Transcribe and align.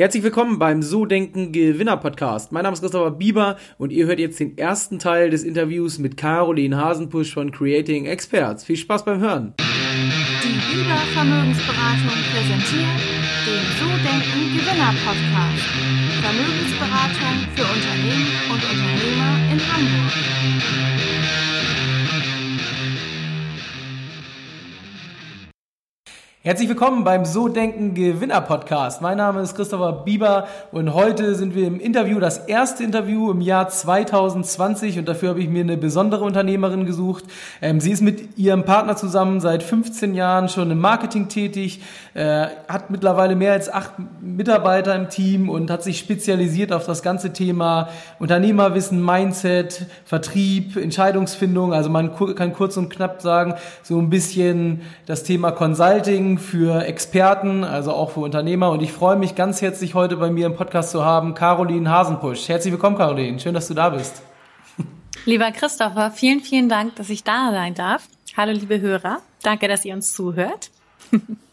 Herzlich 0.00 0.22
willkommen 0.22 0.58
beim 0.58 0.80
So 0.80 1.04
Denken 1.04 1.52
Gewinner 1.52 1.98
Podcast. 1.98 2.52
Mein 2.52 2.62
Name 2.62 2.72
ist 2.72 2.80
Christopher 2.80 3.10
Bieber 3.10 3.58
und 3.76 3.92
ihr 3.92 4.06
hört 4.06 4.18
jetzt 4.18 4.40
den 4.40 4.56
ersten 4.56 4.98
Teil 4.98 5.28
des 5.28 5.44
Interviews 5.44 5.98
mit 5.98 6.16
Caroline 6.16 6.74
Hasenpusch 6.74 7.34
von 7.34 7.52
Creating 7.52 8.06
Experts. 8.06 8.64
Viel 8.64 8.78
Spaß 8.78 9.04
beim 9.04 9.20
Hören. 9.20 9.52
Die 9.58 10.74
Bieber 10.74 10.96
Vermögensberatung 11.12 12.16
präsentiert 12.32 13.00
den 13.44 13.62
So 13.78 13.88
Denken 14.00 14.56
Gewinner 14.56 14.94
Podcast. 15.04 15.68
Vermögensberatung 16.22 17.36
für 17.54 17.64
Unternehmen 17.64 18.26
und 18.48 18.64
Unternehmer 18.70 19.52
in 19.52 19.60
Hamburg. 19.60 20.89
Herzlich 26.42 26.70
willkommen 26.70 27.04
beim 27.04 27.26
So 27.26 27.48
Denken 27.48 27.92
Gewinner 27.92 28.40
Podcast. 28.40 29.02
Mein 29.02 29.18
Name 29.18 29.42
ist 29.42 29.54
Christopher 29.56 29.92
Bieber 30.06 30.48
und 30.72 30.94
heute 30.94 31.34
sind 31.34 31.54
wir 31.54 31.66
im 31.66 31.78
Interview, 31.78 32.18
das 32.18 32.38
erste 32.38 32.82
Interview 32.82 33.30
im 33.30 33.42
Jahr 33.42 33.68
2020 33.68 34.98
und 34.98 35.06
dafür 35.06 35.28
habe 35.28 35.40
ich 35.40 35.50
mir 35.50 35.60
eine 35.60 35.76
besondere 35.76 36.24
Unternehmerin 36.24 36.86
gesucht. 36.86 37.24
Ähm, 37.60 37.78
sie 37.78 37.90
ist 37.90 38.00
mit 38.00 38.38
ihrem 38.38 38.64
Partner 38.64 38.96
zusammen 38.96 39.42
seit 39.42 39.62
15 39.62 40.14
Jahren 40.14 40.48
schon 40.48 40.70
im 40.70 40.78
Marketing 40.78 41.28
tätig, 41.28 41.82
äh, 42.14 42.46
hat 42.68 42.88
mittlerweile 42.88 43.36
mehr 43.36 43.52
als 43.52 43.70
acht 43.70 43.92
Mitarbeiter 44.22 44.94
im 44.94 45.10
Team 45.10 45.50
und 45.50 45.70
hat 45.70 45.82
sich 45.82 45.98
spezialisiert 45.98 46.72
auf 46.72 46.86
das 46.86 47.02
ganze 47.02 47.34
Thema 47.34 47.90
Unternehmerwissen, 48.18 49.04
Mindset, 49.04 49.84
Vertrieb, 50.06 50.78
Entscheidungsfindung. 50.78 51.74
Also 51.74 51.90
man 51.90 52.16
kann 52.34 52.54
kurz 52.54 52.78
und 52.78 52.88
knapp 52.88 53.20
sagen, 53.20 53.56
so 53.82 53.98
ein 53.98 54.08
bisschen 54.08 54.80
das 55.04 55.22
Thema 55.22 55.52
Consulting 55.52 56.29
für 56.38 56.84
Experten, 56.84 57.64
also 57.64 57.92
auch 57.92 58.10
für 58.10 58.20
Unternehmer. 58.20 58.70
Und 58.70 58.82
ich 58.82 58.92
freue 58.92 59.16
mich 59.16 59.34
ganz 59.34 59.62
herzlich 59.62 59.94
heute 59.94 60.16
bei 60.16 60.30
mir 60.30 60.46
im 60.46 60.54
Podcast 60.54 60.90
zu 60.90 61.04
haben, 61.04 61.34
Caroline 61.34 61.90
Hasenpusch. 61.90 62.48
Herzlich 62.48 62.72
willkommen, 62.72 62.96
Caroline. 62.96 63.38
Schön, 63.40 63.54
dass 63.54 63.68
du 63.68 63.74
da 63.74 63.90
bist. 63.90 64.22
Lieber 65.24 65.50
Christopher, 65.52 66.10
vielen, 66.10 66.40
vielen 66.40 66.68
Dank, 66.68 66.96
dass 66.96 67.10
ich 67.10 67.24
da 67.24 67.50
sein 67.50 67.74
darf. 67.74 68.08
Hallo, 68.36 68.52
liebe 68.52 68.80
Hörer. 68.80 69.18
Danke, 69.42 69.68
dass 69.68 69.84
ihr 69.84 69.94
uns 69.94 70.12
zuhört. 70.12 70.70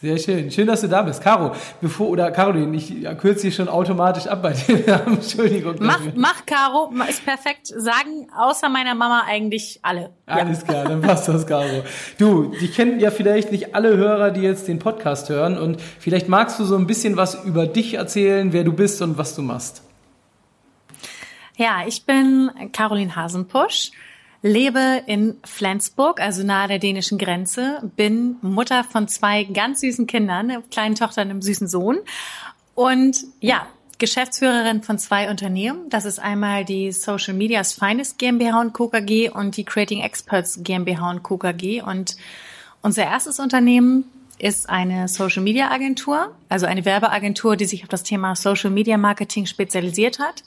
Sehr 0.00 0.16
schön. 0.18 0.50
Schön, 0.50 0.66
dass 0.66 0.80
du 0.80 0.88
da 0.88 1.02
bist. 1.02 1.22
Caro, 1.22 1.52
bevor, 1.80 2.08
oder 2.08 2.30
Caroline, 2.30 2.76
ich 2.76 3.04
kürze 3.18 3.46
dich 3.46 3.56
schon 3.56 3.68
automatisch 3.68 4.26
ab 4.26 4.42
bei 4.42 4.52
dir. 4.52 5.02
Entschuldigung. 5.06 5.76
Mach, 5.80 6.00
mach, 6.14 6.46
Caro, 6.46 6.92
ist 7.08 7.24
perfekt. 7.24 7.66
Sagen 7.66 8.28
außer 8.36 8.68
meiner 8.68 8.94
Mama 8.94 9.24
eigentlich 9.26 9.80
alle. 9.82 10.10
Alles 10.26 10.60
ja. 10.60 10.66
klar, 10.66 10.84
dann 10.84 11.00
passt 11.00 11.28
das, 11.28 11.46
Caro. 11.46 11.82
Du, 12.16 12.52
die 12.60 12.68
kennen 12.68 13.00
ja 13.00 13.10
vielleicht 13.10 13.50
nicht 13.50 13.74
alle 13.74 13.96
Hörer, 13.96 14.30
die 14.30 14.42
jetzt 14.42 14.68
den 14.68 14.78
Podcast 14.78 15.28
hören 15.28 15.58
und 15.58 15.80
vielleicht 15.80 16.28
magst 16.28 16.60
du 16.60 16.64
so 16.64 16.76
ein 16.76 16.86
bisschen 16.86 17.16
was 17.16 17.44
über 17.44 17.66
dich 17.66 17.94
erzählen, 17.94 18.52
wer 18.52 18.64
du 18.64 18.72
bist 18.72 19.02
und 19.02 19.18
was 19.18 19.34
du 19.34 19.42
machst. 19.42 19.82
Ja, 21.56 21.82
ich 21.88 22.06
bin 22.06 22.52
Caroline 22.72 23.16
Hasenpusch 23.16 23.90
lebe 24.42 25.02
in 25.06 25.36
Flensburg, 25.44 26.20
also 26.20 26.44
nahe 26.44 26.68
der 26.68 26.78
dänischen 26.78 27.18
Grenze, 27.18 27.90
bin 27.96 28.36
Mutter 28.40 28.84
von 28.84 29.08
zwei 29.08 29.44
ganz 29.44 29.80
süßen 29.80 30.06
Kindern, 30.06 30.50
einer 30.50 30.62
kleinen 30.62 30.94
Tochter 30.94 31.22
und 31.22 31.30
einem 31.30 31.42
süßen 31.42 31.68
Sohn. 31.68 31.98
Und 32.74 33.24
ja, 33.40 33.66
Geschäftsführerin 33.98 34.82
von 34.82 34.98
zwei 34.98 35.28
Unternehmen. 35.28 35.90
Das 35.90 36.04
ist 36.04 36.20
einmal 36.20 36.64
die 36.64 36.92
Social 36.92 37.34
Media's 37.34 37.72
Finest 37.72 38.18
GmbH 38.18 38.60
und 38.60 38.72
Co. 38.72 38.88
KG 38.88 39.28
und 39.30 39.56
die 39.56 39.64
Creating 39.64 40.00
Experts 40.02 40.60
GmbH 40.62 41.10
und 41.10 41.22
Co. 41.24 41.36
KG. 41.36 41.82
Und 41.82 42.16
unser 42.80 43.02
erstes 43.02 43.40
Unternehmen 43.40 44.04
ist 44.38 44.70
eine 44.70 45.08
Social 45.08 45.42
Media 45.42 45.70
Agentur, 45.72 46.32
also 46.48 46.66
eine 46.66 46.84
Werbeagentur, 46.84 47.56
die 47.56 47.64
sich 47.64 47.82
auf 47.82 47.88
das 47.88 48.04
Thema 48.04 48.36
Social 48.36 48.70
Media 48.70 48.96
Marketing 48.96 49.46
spezialisiert 49.46 50.20
hat. 50.20 50.44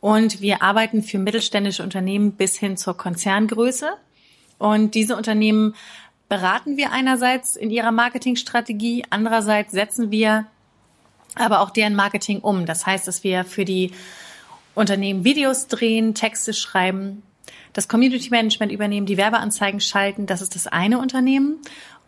Und 0.00 0.40
wir 0.40 0.62
arbeiten 0.62 1.02
für 1.02 1.18
mittelständische 1.18 1.82
Unternehmen 1.82 2.32
bis 2.32 2.56
hin 2.56 2.76
zur 2.76 2.96
Konzerngröße. 2.96 3.90
Und 4.58 4.94
diese 4.94 5.16
Unternehmen 5.16 5.74
beraten 6.28 6.76
wir 6.76 6.92
einerseits 6.92 7.56
in 7.56 7.70
ihrer 7.70 7.92
Marketingstrategie, 7.92 9.04
andererseits 9.10 9.72
setzen 9.72 10.10
wir 10.10 10.46
aber 11.34 11.60
auch 11.60 11.70
deren 11.70 11.94
Marketing 11.94 12.40
um. 12.40 12.66
Das 12.66 12.86
heißt, 12.86 13.06
dass 13.06 13.24
wir 13.24 13.44
für 13.44 13.64
die 13.64 13.92
Unternehmen 14.74 15.24
Videos 15.24 15.68
drehen, 15.68 16.14
Texte 16.14 16.52
schreiben, 16.52 17.22
das 17.72 17.88
Community 17.88 18.30
Management 18.30 18.72
übernehmen, 18.72 19.06
die 19.06 19.16
Werbeanzeigen 19.16 19.80
schalten. 19.80 20.26
Das 20.26 20.40
ist 20.42 20.54
das 20.54 20.66
eine 20.66 20.98
Unternehmen. 20.98 21.58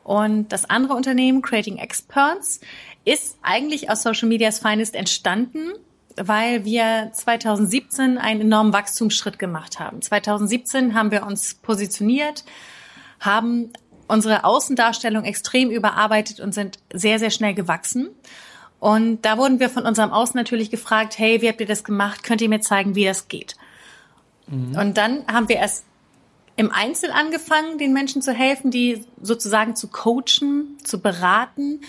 Und 0.02 0.48
das 0.52 0.68
andere 0.68 0.94
Unternehmen, 0.94 1.42
Creating 1.42 1.78
Experts, 1.78 2.60
ist 3.04 3.38
eigentlich 3.42 3.90
aus 3.90 4.02
Social 4.02 4.28
Media's 4.28 4.58
Finest 4.58 4.94
entstanden 4.94 5.72
weil 6.22 6.64
wir 6.64 7.10
2017 7.12 8.18
einen 8.18 8.42
enormen 8.42 8.72
Wachstumsschritt 8.72 9.38
gemacht 9.38 9.80
haben. 9.80 10.02
2017 10.02 10.94
haben 10.94 11.10
wir 11.10 11.26
uns 11.26 11.54
positioniert, 11.54 12.44
haben 13.20 13.72
unsere 14.06 14.44
Außendarstellung 14.44 15.24
extrem 15.24 15.70
überarbeitet 15.70 16.40
und 16.40 16.52
sind 16.52 16.78
sehr, 16.92 17.18
sehr 17.18 17.30
schnell 17.30 17.54
gewachsen. 17.54 18.10
Und 18.80 19.24
da 19.24 19.38
wurden 19.38 19.60
wir 19.60 19.70
von 19.70 19.84
unserem 19.84 20.10
Außen 20.10 20.36
natürlich 20.36 20.70
gefragt, 20.70 21.18
hey, 21.18 21.42
wie 21.42 21.48
habt 21.48 21.60
ihr 21.60 21.66
das 21.66 21.84
gemacht? 21.84 22.22
Könnt 22.22 22.40
ihr 22.40 22.48
mir 22.48 22.60
zeigen, 22.60 22.94
wie 22.94 23.04
das 23.04 23.28
geht? 23.28 23.56
Mhm. 24.46 24.76
Und 24.76 24.96
dann 24.96 25.26
haben 25.26 25.48
wir 25.48 25.56
erst 25.56 25.84
im 26.56 26.72
Einzel 26.72 27.10
angefangen, 27.10 27.78
den 27.78 27.92
Menschen 27.92 28.20
zu 28.20 28.32
helfen, 28.32 28.70
die 28.70 29.04
sozusagen 29.22 29.76
zu 29.76 29.88
coachen, 29.88 30.78
zu 30.82 31.00
beraten. 31.00 31.80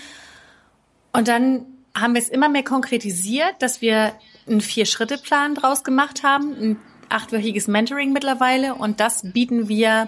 Und 1.11 1.27
dann 1.27 1.65
haben 1.95 2.13
wir 2.13 2.21
es 2.21 2.29
immer 2.29 2.49
mehr 2.49 2.63
konkretisiert, 2.63 3.55
dass 3.59 3.81
wir 3.81 4.13
einen 4.47 4.61
Vier-Schritte-Plan 4.61 5.55
draus 5.55 5.83
gemacht 5.83 6.23
haben, 6.23 6.53
ein 6.53 6.79
achtwöchiges 7.09 7.67
Mentoring 7.67 8.13
mittlerweile 8.13 8.75
und 8.75 8.99
das 8.99 9.21
bieten 9.31 9.67
wir 9.67 10.07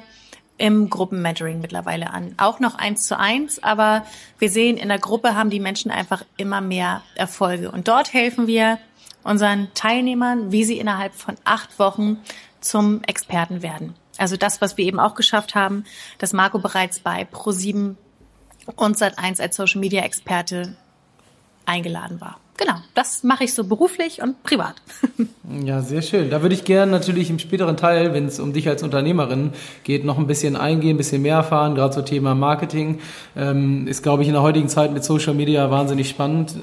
im 0.58 0.90
Gruppenmentoring 0.90 1.60
mittlerweile 1.60 2.12
an. 2.12 2.36
Auch 2.38 2.60
noch 2.60 2.76
eins 2.76 3.08
zu 3.08 3.18
eins, 3.18 3.62
aber 3.62 4.06
wir 4.40 4.50
sehen, 4.50 4.78
in 4.78 4.88
der 4.88 5.00
Gruppe 5.00 5.36
haben 5.36 5.50
die 5.50 5.60
Menschen 5.60 5.92
einfach 5.92 6.24
immer 6.38 6.62
mehr 6.62 7.02
Erfolge. 7.16 7.72
Und 7.72 7.88
dort 7.88 8.14
helfen 8.14 8.48
wir 8.48 8.78
unseren 9.24 9.70
Teilnehmern, 9.74 10.52
wie 10.52 10.64
sie 10.64 10.78
innerhalb 10.78 11.16
von 11.16 11.36
acht 11.44 11.80
Wochen 11.80 12.18
zum 12.62 13.02
Experten 13.04 13.62
werden. 13.62 13.96
Also 14.18 14.38
das, 14.38 14.62
was 14.62 14.78
wir 14.78 14.86
eben 14.86 15.00
auch 15.00 15.16
geschafft 15.16 15.56
haben, 15.56 15.86
dass 16.20 16.34
Marco 16.34 16.60
bereits 16.60 17.00
bei 17.00 17.24
Pro7 17.24 17.96
und 18.76 18.98
Sat1 18.98 19.42
als 19.42 19.56
Social 19.56 19.82
Media 19.82 20.04
Experte 20.04 20.78
eingeladen 21.66 22.22
war. 22.22 22.38
Genau, 22.64 22.78
das 22.94 23.24
mache 23.26 23.44
ich 23.44 23.54
so 23.54 23.66
beruflich 23.66 24.22
und 24.22 24.42
privat. 24.44 24.76
Ja, 25.66 25.82
sehr 25.82 26.02
schön. 26.02 26.30
Da 26.30 26.42
würde 26.42 26.56
ich 26.56 26.64
gerne 26.64 26.92
natürlich 26.92 27.30
im 27.30 27.38
späteren 27.38 27.76
Teil, 27.76 28.14
wenn 28.14 28.26
es 28.26 28.40
um 28.40 28.54
dich 28.54 28.68
als 28.70 28.82
Unternehmerin 28.82 29.52
geht, 29.84 30.06
noch 30.06 30.18
ein 30.18 30.26
bisschen 30.26 30.56
eingehen, 30.56 30.96
ein 30.96 30.98
bisschen 30.98 31.22
mehr 31.22 31.36
erfahren, 31.36 31.76
gerade 31.76 31.94
zum 31.94 32.06
Thema 32.06 32.34
Marketing. 32.34 33.00
Ähm, 33.36 33.86
ist, 33.86 34.04
glaube 34.04 34.24
ich, 34.24 34.30
in 34.30 34.34
der 34.34 34.42
heutigen 34.42 34.70
Zeit 34.70 34.94
mit 34.94 35.04
Social 35.04 35.34
Media 35.34 35.70
wahnsinnig 35.70 36.10
spannend. 36.10 36.56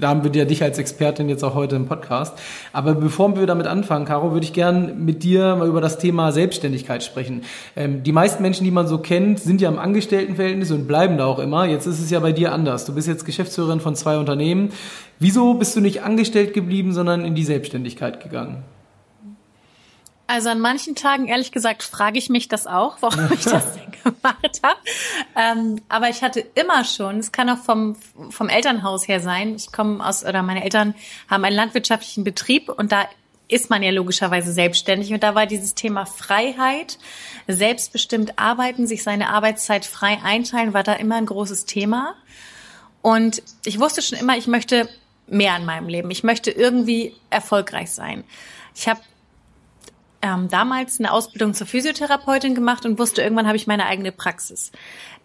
Da 0.00 0.08
haben 0.08 0.22
wir 0.24 0.30
ja 0.32 0.44
dich 0.44 0.62
als 0.62 0.78
Expertin 0.78 1.28
jetzt 1.28 1.42
auch 1.42 1.54
heute 1.54 1.74
im 1.76 1.86
Podcast. 1.86 2.38
Aber 2.72 2.94
bevor 2.94 3.36
wir 3.36 3.46
damit 3.46 3.66
anfangen, 3.66 4.04
Caro, 4.04 4.32
würde 4.32 4.44
ich 4.44 4.52
gerne 4.52 4.94
mit 4.94 5.24
dir 5.24 5.56
mal 5.56 5.66
über 5.66 5.80
das 5.80 5.98
Thema 5.98 6.30
Selbstständigkeit 6.30 7.02
sprechen. 7.02 7.42
Ähm, 7.76 8.04
die 8.04 8.12
meisten 8.12 8.40
Menschen, 8.40 8.64
die 8.64 8.70
man 8.70 8.86
so 8.86 8.98
kennt, 8.98 9.40
sind 9.40 9.60
ja 9.60 9.68
im 9.68 9.80
Angestelltenverhältnis 9.80 10.70
und 10.70 10.86
bleiben 10.86 11.18
da 11.18 11.26
auch 11.26 11.40
immer. 11.40 11.66
Jetzt 11.66 11.86
ist 11.86 12.00
es 12.00 12.08
ja 12.10 12.20
bei 12.20 12.32
dir 12.32 12.52
anders. 12.52 12.84
Du 12.84 12.94
bist 12.94 13.08
jetzt 13.08 13.26
Geschäftsführerin 13.26 13.80
von 13.80 13.96
zwei 13.96 14.16
Unternehmen. 14.16 14.70
Wieso 15.18 15.54
bist 15.54 15.74
du 15.74 15.80
nicht 15.80 16.02
angestellt 16.02 16.54
geblieben, 16.54 16.92
sondern 16.92 17.24
in 17.24 17.34
die 17.34 17.44
Selbstständigkeit 17.44 18.22
gegangen? 18.22 18.62
Also 20.30 20.50
an 20.50 20.60
manchen 20.60 20.94
Tagen, 20.94 21.26
ehrlich 21.26 21.52
gesagt, 21.52 21.82
frage 21.82 22.18
ich 22.18 22.28
mich 22.28 22.48
das 22.48 22.66
auch, 22.66 22.98
warum 23.00 23.32
ich 23.32 23.44
das 23.44 23.72
denn 23.74 23.90
gemacht 24.04 24.60
habe. 24.62 24.78
Ähm, 25.34 25.80
aber 25.88 26.10
ich 26.10 26.22
hatte 26.22 26.40
immer 26.54 26.84
schon, 26.84 27.18
es 27.18 27.32
kann 27.32 27.48
auch 27.48 27.56
vom, 27.56 27.96
vom 28.28 28.50
Elternhaus 28.50 29.08
her 29.08 29.20
sein, 29.20 29.54
ich 29.56 29.72
komme 29.72 30.06
aus, 30.06 30.26
oder 30.26 30.42
meine 30.42 30.62
Eltern 30.62 30.94
haben 31.28 31.44
einen 31.44 31.56
landwirtschaftlichen 31.56 32.24
Betrieb 32.24 32.68
und 32.68 32.92
da 32.92 33.08
ist 33.48 33.70
man 33.70 33.82
ja 33.82 33.90
logischerweise 33.90 34.52
selbstständig. 34.52 35.14
Und 35.14 35.22
da 35.22 35.34
war 35.34 35.46
dieses 35.46 35.74
Thema 35.74 36.04
Freiheit, 36.04 36.98
selbstbestimmt 37.46 38.38
arbeiten, 38.38 38.86
sich 38.86 39.02
seine 39.02 39.30
Arbeitszeit 39.30 39.86
frei 39.86 40.18
einteilen, 40.22 40.74
war 40.74 40.82
da 40.82 40.92
immer 40.92 41.16
ein 41.16 41.24
großes 41.24 41.64
Thema. 41.64 42.14
Und 43.00 43.42
ich 43.64 43.80
wusste 43.80 44.02
schon 44.02 44.18
immer, 44.18 44.36
ich 44.36 44.46
möchte 44.46 44.90
mehr 45.30 45.56
in 45.56 45.64
meinem 45.64 45.88
Leben. 45.88 46.10
Ich 46.10 46.24
möchte 46.24 46.50
irgendwie 46.50 47.14
erfolgreich 47.30 47.90
sein. 47.90 48.24
Ich 48.74 48.88
habe 48.88 49.00
ähm, 50.22 50.48
damals 50.48 50.98
eine 50.98 51.12
Ausbildung 51.12 51.54
zur 51.54 51.66
Physiotherapeutin 51.66 52.54
gemacht 52.54 52.84
und 52.84 52.98
wusste, 52.98 53.22
irgendwann 53.22 53.46
habe 53.46 53.56
ich 53.56 53.66
meine 53.66 53.86
eigene 53.86 54.12
Praxis. 54.12 54.72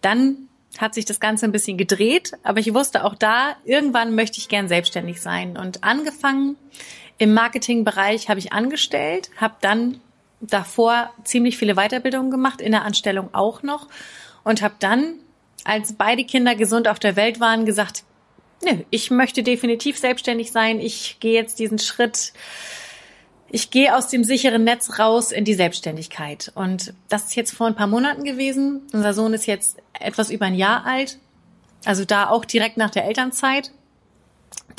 Dann 0.01 0.49
hat 0.77 0.93
sich 0.93 1.05
das 1.05 1.19
Ganze 1.19 1.45
ein 1.45 1.51
bisschen 1.51 1.77
gedreht, 1.77 2.33
aber 2.43 2.59
ich 2.59 2.73
wusste 2.73 3.03
auch 3.05 3.15
da, 3.15 3.55
irgendwann 3.63 4.15
möchte 4.15 4.39
ich 4.39 4.49
gern 4.49 4.67
selbstständig 4.67 5.21
sein. 5.21 5.57
Und 5.57 5.83
angefangen 5.83 6.57
im 7.17 7.33
Marketingbereich 7.33 8.29
habe 8.29 8.39
ich 8.39 8.53
angestellt, 8.53 9.29
habe 9.37 9.55
dann 9.61 9.99
davor 10.41 11.11
ziemlich 11.23 11.57
viele 11.57 11.75
Weiterbildungen 11.75 12.31
gemacht, 12.31 12.59
in 12.59 12.71
der 12.71 12.83
Anstellung 12.83 13.29
auch 13.33 13.63
noch 13.63 13.87
und 14.43 14.61
habe 14.61 14.75
dann, 14.79 15.15
als 15.63 15.93
beide 15.93 16.25
Kinder 16.25 16.55
gesund 16.55 16.87
auf 16.87 16.99
der 16.99 17.15
Welt 17.15 17.39
waren, 17.39 17.65
gesagt, 17.65 18.03
nö, 18.63 18.83
ich 18.89 19.11
möchte 19.11 19.43
definitiv 19.43 19.97
selbstständig 19.97 20.51
sein. 20.51 20.79
Ich 20.79 21.17
gehe 21.19 21.33
jetzt 21.33 21.59
diesen 21.59 21.79
Schritt. 21.79 22.33
Ich 23.49 23.69
gehe 23.69 23.95
aus 23.95 24.07
dem 24.07 24.23
sicheren 24.23 24.63
Netz 24.63 24.97
raus 24.97 25.31
in 25.31 25.45
die 25.45 25.53
Selbstständigkeit. 25.53 26.51
Und 26.55 26.93
das 27.09 27.25
ist 27.25 27.35
jetzt 27.35 27.53
vor 27.53 27.67
ein 27.67 27.75
paar 27.75 27.87
Monaten 27.87 28.23
gewesen. 28.23 28.81
Unser 28.93 29.13
Sohn 29.13 29.33
ist 29.33 29.45
jetzt 29.45 29.77
etwas 29.93 30.31
über 30.31 30.47
ein 30.47 30.55
Jahr 30.55 30.85
alt. 30.85 31.19
Also 31.85 32.05
da 32.05 32.29
auch 32.29 32.45
direkt 32.45 32.77
nach 32.77 32.89
der 32.89 33.05
Elternzeit. 33.05 33.71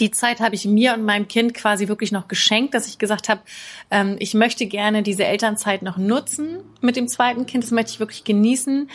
Die 0.01 0.11
Zeit 0.11 0.41
habe 0.41 0.55
ich 0.55 0.65
mir 0.65 0.95
und 0.95 1.05
meinem 1.05 1.29
Kind 1.29 1.55
quasi 1.55 1.87
wirklich 1.87 2.11
noch 2.11 2.27
geschenkt, 2.27 2.75
dass 2.75 2.89
ich 2.89 2.99
gesagt 2.99 3.29
habe, 3.29 3.43
ähm, 3.91 4.17
ich 4.19 4.35
möchte 4.35 4.67
gerne 4.67 5.03
diese 5.03 5.25
Elternzeit 5.25 5.83
noch 5.83 5.97
nutzen 5.97 6.59
mit 6.81 6.97
dem 6.97 7.07
zweiten 7.07 7.47
Kind. 7.47 7.63
Das 7.63 7.71
möchte 7.71 7.93
ich 7.93 8.01
wirklich 8.01 8.25
genießen. 8.25 8.91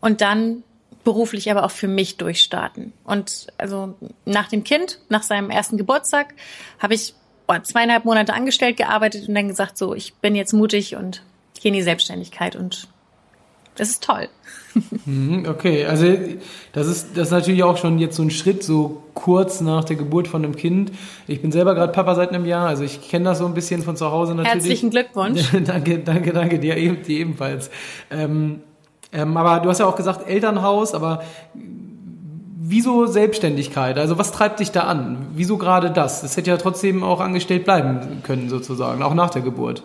Und 0.00 0.20
dann 0.20 0.64
beruflich 1.04 1.50
aber 1.50 1.64
auch 1.64 1.70
für 1.70 1.88
mich 1.88 2.16
durchstarten. 2.16 2.92
Und 3.04 3.48
also 3.58 3.94
nach 4.24 4.48
dem 4.48 4.64
Kind, 4.64 5.00
nach 5.08 5.22
seinem 5.22 5.50
ersten 5.50 5.76
Geburtstag, 5.76 6.34
habe 6.78 6.94
ich 6.94 7.14
boah, 7.46 7.62
zweieinhalb 7.62 8.04
Monate 8.04 8.34
angestellt 8.34 8.76
gearbeitet 8.76 9.28
und 9.28 9.34
dann 9.34 9.48
gesagt, 9.48 9.78
so, 9.78 9.94
ich 9.94 10.14
bin 10.14 10.34
jetzt 10.34 10.52
mutig 10.52 10.96
und 10.96 11.22
gehe 11.60 11.70
in 11.70 11.74
die 11.74 11.82
Selbstständigkeit 11.82 12.56
und 12.56 12.88
das 13.78 13.90
ist 13.90 14.04
toll. 14.04 14.28
Mhm, 15.06 15.46
okay, 15.48 15.86
also 15.86 16.06
das 16.72 16.86
ist, 16.86 17.16
das 17.16 17.28
ist 17.28 17.30
natürlich 17.32 17.64
auch 17.64 17.78
schon 17.78 17.98
jetzt 17.98 18.14
so 18.14 18.22
ein 18.22 18.30
Schritt, 18.30 18.62
so 18.62 19.02
kurz 19.14 19.60
nach 19.60 19.82
der 19.82 19.96
Geburt 19.96 20.28
von 20.28 20.44
einem 20.44 20.54
Kind. 20.54 20.92
Ich 21.26 21.42
bin 21.42 21.50
selber 21.50 21.74
gerade 21.74 21.92
Papa 21.92 22.14
seit 22.14 22.28
einem 22.28 22.44
Jahr, 22.44 22.68
also 22.68 22.84
ich 22.84 23.08
kenne 23.08 23.24
das 23.24 23.38
so 23.38 23.46
ein 23.46 23.54
bisschen 23.54 23.82
von 23.82 23.96
zu 23.96 24.12
Hause 24.12 24.34
natürlich. 24.34 24.54
Herzlichen 24.54 24.90
Glückwunsch. 24.90 25.40
danke, 25.64 25.98
danke, 25.98 26.32
danke 26.32 26.58
dir, 26.60 26.76
dir 26.76 27.18
ebenfalls. 27.18 27.70
Ähm, 28.10 28.60
ähm, 29.12 29.36
aber 29.36 29.60
du 29.60 29.68
hast 29.68 29.78
ja 29.78 29.86
auch 29.86 29.96
gesagt 29.96 30.28
Elternhaus, 30.28 30.94
aber 30.94 31.22
wieso 31.54 33.06
Selbstständigkeit? 33.06 33.98
Also 33.98 34.18
was 34.18 34.32
treibt 34.32 34.60
dich 34.60 34.70
da 34.70 34.82
an? 34.82 35.28
Wieso 35.32 35.56
gerade 35.56 35.90
das? 35.90 36.22
Es 36.22 36.36
hätte 36.36 36.50
ja 36.50 36.56
trotzdem 36.58 37.02
auch 37.02 37.20
angestellt 37.20 37.64
bleiben 37.64 38.22
können 38.22 38.48
sozusagen, 38.48 39.02
auch 39.02 39.14
nach 39.14 39.30
der 39.30 39.42
Geburt. 39.42 39.82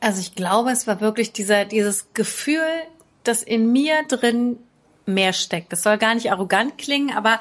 Also 0.00 0.20
ich 0.20 0.34
glaube, 0.34 0.70
es 0.70 0.86
war 0.86 1.00
wirklich 1.00 1.32
dieser, 1.32 1.64
dieses 1.64 2.12
Gefühl, 2.12 2.66
das 3.22 3.42
in 3.42 3.72
mir 3.72 3.94
drin 4.08 4.58
mehr 5.06 5.32
steckt. 5.32 5.72
Das 5.72 5.82
soll 5.82 5.96
gar 5.98 6.14
nicht 6.14 6.30
arrogant 6.30 6.76
klingen, 6.76 7.16
aber 7.16 7.38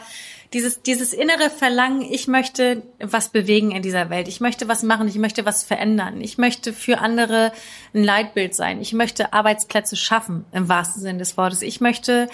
dieses, 0.53 0.81
dieses 0.83 1.13
innere 1.13 1.49
Verlangen, 1.49 2.01
ich 2.01 2.27
möchte 2.27 2.83
was 2.99 3.29
bewegen 3.29 3.71
in 3.71 3.81
dieser 3.81 4.09
Welt. 4.09 4.27
Ich 4.27 4.39
möchte 4.39 4.67
was 4.67 4.83
machen. 4.83 5.07
Ich 5.07 5.15
möchte 5.15 5.45
was 5.45 5.63
verändern. 5.63 6.21
Ich 6.21 6.37
möchte 6.37 6.73
für 6.73 6.99
andere 6.99 7.51
ein 7.93 8.03
Leitbild 8.03 8.53
sein. 8.53 8.79
Ich 8.79 8.93
möchte 8.93 9.33
Arbeitsplätze 9.33 9.95
schaffen, 9.95 10.45
im 10.51 10.69
wahrsten 10.69 11.01
Sinne 11.01 11.19
des 11.19 11.37
Wortes. 11.37 11.63
Ich 11.63 11.81
möchte 11.81 12.29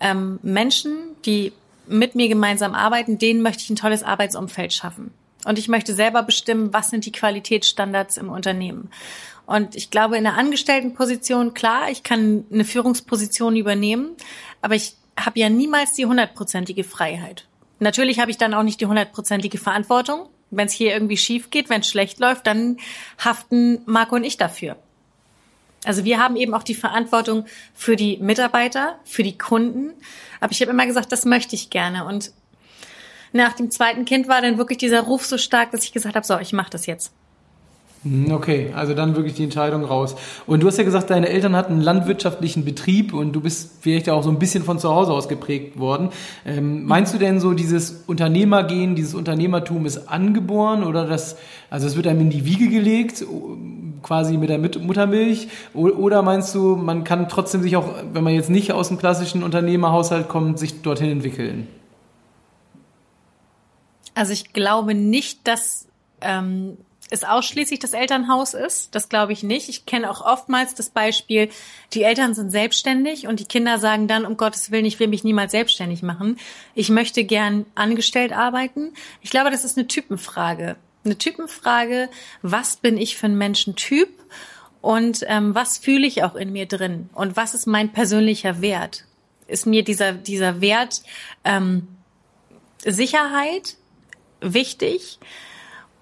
ähm, 0.00 0.38
Menschen, 0.42 0.96
die 1.24 1.52
mit 1.86 2.14
mir 2.14 2.28
gemeinsam 2.28 2.74
arbeiten, 2.74 3.18
denen 3.18 3.42
möchte 3.42 3.64
ich 3.64 3.70
ein 3.70 3.76
tolles 3.76 4.02
Arbeitsumfeld 4.02 4.72
schaffen. 4.72 5.12
Und 5.44 5.58
ich 5.58 5.68
möchte 5.68 5.94
selber 5.94 6.22
bestimmen, 6.22 6.72
was 6.72 6.90
sind 6.90 7.04
die 7.04 7.12
Qualitätsstandards 7.12 8.16
im 8.16 8.30
Unternehmen. 8.30 8.90
Und 9.46 9.74
ich 9.74 9.90
glaube, 9.90 10.16
in 10.16 10.24
der 10.24 10.38
Angestelltenposition, 10.38 11.52
klar, 11.52 11.90
ich 11.90 12.02
kann 12.02 12.46
eine 12.50 12.64
Führungsposition 12.64 13.56
übernehmen, 13.56 14.16
aber 14.62 14.74
ich 14.74 14.94
habe 15.18 15.38
ja 15.38 15.50
niemals 15.50 15.92
die 15.92 16.06
hundertprozentige 16.06 16.82
Freiheit. 16.82 17.46
Natürlich 17.84 18.18
habe 18.18 18.30
ich 18.30 18.38
dann 18.38 18.54
auch 18.54 18.62
nicht 18.62 18.80
die 18.80 18.86
hundertprozentige 18.86 19.58
Verantwortung. 19.58 20.30
Wenn 20.50 20.68
es 20.68 20.72
hier 20.72 20.94
irgendwie 20.94 21.18
schief 21.18 21.50
geht, 21.50 21.68
wenn 21.68 21.82
es 21.82 21.88
schlecht 21.88 22.18
läuft, 22.18 22.46
dann 22.46 22.78
haften 23.22 23.82
Marco 23.84 24.16
und 24.16 24.24
ich 24.24 24.38
dafür. 24.38 24.76
Also 25.84 26.02
wir 26.04 26.18
haben 26.18 26.36
eben 26.36 26.54
auch 26.54 26.62
die 26.62 26.74
Verantwortung 26.74 27.44
für 27.74 27.94
die 27.94 28.16
Mitarbeiter, 28.16 28.98
für 29.04 29.22
die 29.22 29.36
Kunden. 29.36 29.92
Aber 30.40 30.50
ich 30.50 30.62
habe 30.62 30.70
immer 30.70 30.86
gesagt, 30.86 31.12
das 31.12 31.26
möchte 31.26 31.56
ich 31.56 31.68
gerne. 31.68 32.06
Und 32.06 32.32
nach 33.32 33.52
dem 33.52 33.70
zweiten 33.70 34.06
Kind 34.06 34.28
war 34.28 34.40
dann 34.40 34.56
wirklich 34.56 34.78
dieser 34.78 35.02
Ruf 35.02 35.26
so 35.26 35.36
stark, 35.36 35.70
dass 35.72 35.84
ich 35.84 35.92
gesagt 35.92 36.16
habe, 36.16 36.24
so, 36.24 36.38
ich 36.38 36.54
mache 36.54 36.70
das 36.70 36.86
jetzt. 36.86 37.12
Hm, 38.04 38.32
okay, 38.32 38.70
also 38.74 38.92
dann 38.92 39.16
wirklich 39.16 39.34
die 39.34 39.44
Entscheidung 39.44 39.84
raus. 39.84 40.14
Und 40.46 40.62
du 40.62 40.66
hast 40.66 40.76
ja 40.76 40.84
gesagt, 40.84 41.08
deine 41.08 41.28
Eltern 41.28 41.56
hatten 41.56 41.72
einen 41.72 41.82
landwirtschaftlichen 41.82 42.64
Betrieb 42.64 43.14
und 43.14 43.32
du 43.32 43.40
bist 43.40 43.78
vielleicht 43.80 44.10
auch 44.10 44.22
so 44.22 44.28
ein 44.30 44.38
bisschen 44.38 44.62
von 44.62 44.78
zu 44.78 44.94
Hause 44.94 45.12
aus 45.12 45.26
geprägt 45.26 45.78
worden. 45.78 46.10
Ähm, 46.44 46.84
meinst 46.84 47.14
du 47.14 47.18
denn 47.18 47.40
so, 47.40 47.54
dieses 47.54 48.04
Unternehmergehen, 48.06 48.94
dieses 48.94 49.14
Unternehmertum 49.14 49.86
ist 49.86 50.08
angeboren 50.08 50.84
oder 50.84 51.06
das, 51.06 51.36
also 51.70 51.86
es 51.86 51.96
wird 51.96 52.06
einem 52.06 52.20
in 52.20 52.30
die 52.30 52.44
Wiege 52.44 52.68
gelegt, 52.68 53.24
quasi 54.02 54.36
mit 54.36 54.50
der 54.50 54.58
Muttermilch? 54.58 55.48
Oder 55.72 56.20
meinst 56.20 56.54
du, 56.54 56.76
man 56.76 57.04
kann 57.04 57.28
trotzdem 57.30 57.62
sich 57.62 57.74
auch, 57.76 57.88
wenn 58.12 58.22
man 58.22 58.34
jetzt 58.34 58.50
nicht 58.50 58.72
aus 58.72 58.88
dem 58.88 58.98
klassischen 58.98 59.42
Unternehmerhaushalt 59.42 60.28
kommt, 60.28 60.58
sich 60.58 60.82
dorthin 60.82 61.10
entwickeln? 61.10 61.66
Also 64.14 64.32
ich 64.32 64.52
glaube 64.52 64.94
nicht, 64.94 65.48
dass 65.48 65.88
ähm, 66.20 66.76
es 67.10 67.24
ausschließlich 67.24 67.80
das 67.80 67.92
Elternhaus 67.92 68.54
ist. 68.54 68.94
Das 68.94 69.08
glaube 69.08 69.32
ich 69.32 69.42
nicht. 69.42 69.68
Ich 69.68 69.86
kenne 69.86 70.10
auch 70.10 70.20
oftmals 70.20 70.74
das 70.74 70.90
Beispiel, 70.90 71.50
die 71.92 72.02
Eltern 72.02 72.34
sind 72.34 72.50
selbstständig 72.50 73.26
und 73.26 73.40
die 73.40 73.44
Kinder 73.44 73.78
sagen 73.78 74.08
dann, 74.08 74.24
um 74.24 74.36
Gottes 74.36 74.70
Willen, 74.70 74.84
ich 74.84 74.98
will 75.00 75.08
mich 75.08 75.24
niemals 75.24 75.52
selbstständig 75.52 76.02
machen. 76.02 76.38
Ich 76.74 76.88
möchte 76.88 77.24
gern 77.24 77.66
angestellt 77.74 78.32
arbeiten. 78.32 78.94
Ich 79.20 79.30
glaube, 79.30 79.50
das 79.50 79.64
ist 79.64 79.76
eine 79.76 79.86
Typenfrage. 79.86 80.76
Eine 81.04 81.18
Typenfrage, 81.18 82.08
was 82.42 82.76
bin 82.76 82.96
ich 82.96 83.16
für 83.16 83.26
ein 83.26 83.36
Menschentyp 83.36 84.08
und 84.80 85.24
ähm, 85.28 85.54
was 85.54 85.78
fühle 85.78 86.06
ich 86.06 86.24
auch 86.24 86.34
in 86.34 86.52
mir 86.52 86.66
drin 86.66 87.10
und 87.14 87.36
was 87.36 87.54
ist 87.54 87.66
mein 87.66 87.92
persönlicher 87.92 88.60
Wert? 88.62 89.04
Ist 89.46 89.66
mir 89.66 89.84
dieser, 89.84 90.12
dieser 90.12 90.62
Wert 90.62 91.02
ähm, 91.44 91.88
Sicherheit 92.84 93.76
wichtig? 94.40 95.18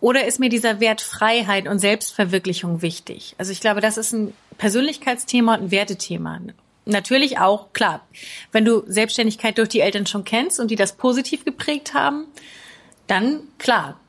Oder 0.02 0.26
ist 0.26 0.40
mir 0.40 0.48
dieser 0.48 0.80
Wert 0.80 1.00
Freiheit 1.00 1.68
und 1.68 1.78
Selbstverwirklichung 1.78 2.82
wichtig? 2.82 3.36
Also 3.38 3.52
ich 3.52 3.60
glaube, 3.60 3.80
das 3.80 3.96
ist 3.96 4.12
ein 4.12 4.34
Persönlichkeitsthema 4.58 5.54
und 5.54 5.62
ein 5.62 5.70
Wertethema. 5.70 6.40
Natürlich 6.86 7.38
auch, 7.38 7.72
klar, 7.72 8.04
wenn 8.50 8.64
du 8.64 8.82
Selbstständigkeit 8.88 9.56
durch 9.58 9.68
die 9.68 9.78
Eltern 9.78 10.04
schon 10.06 10.24
kennst 10.24 10.58
und 10.58 10.72
die 10.72 10.76
das 10.76 10.94
positiv 10.94 11.44
geprägt 11.44 11.94
haben, 11.94 12.26
dann 13.06 13.42
klar, 13.58 14.00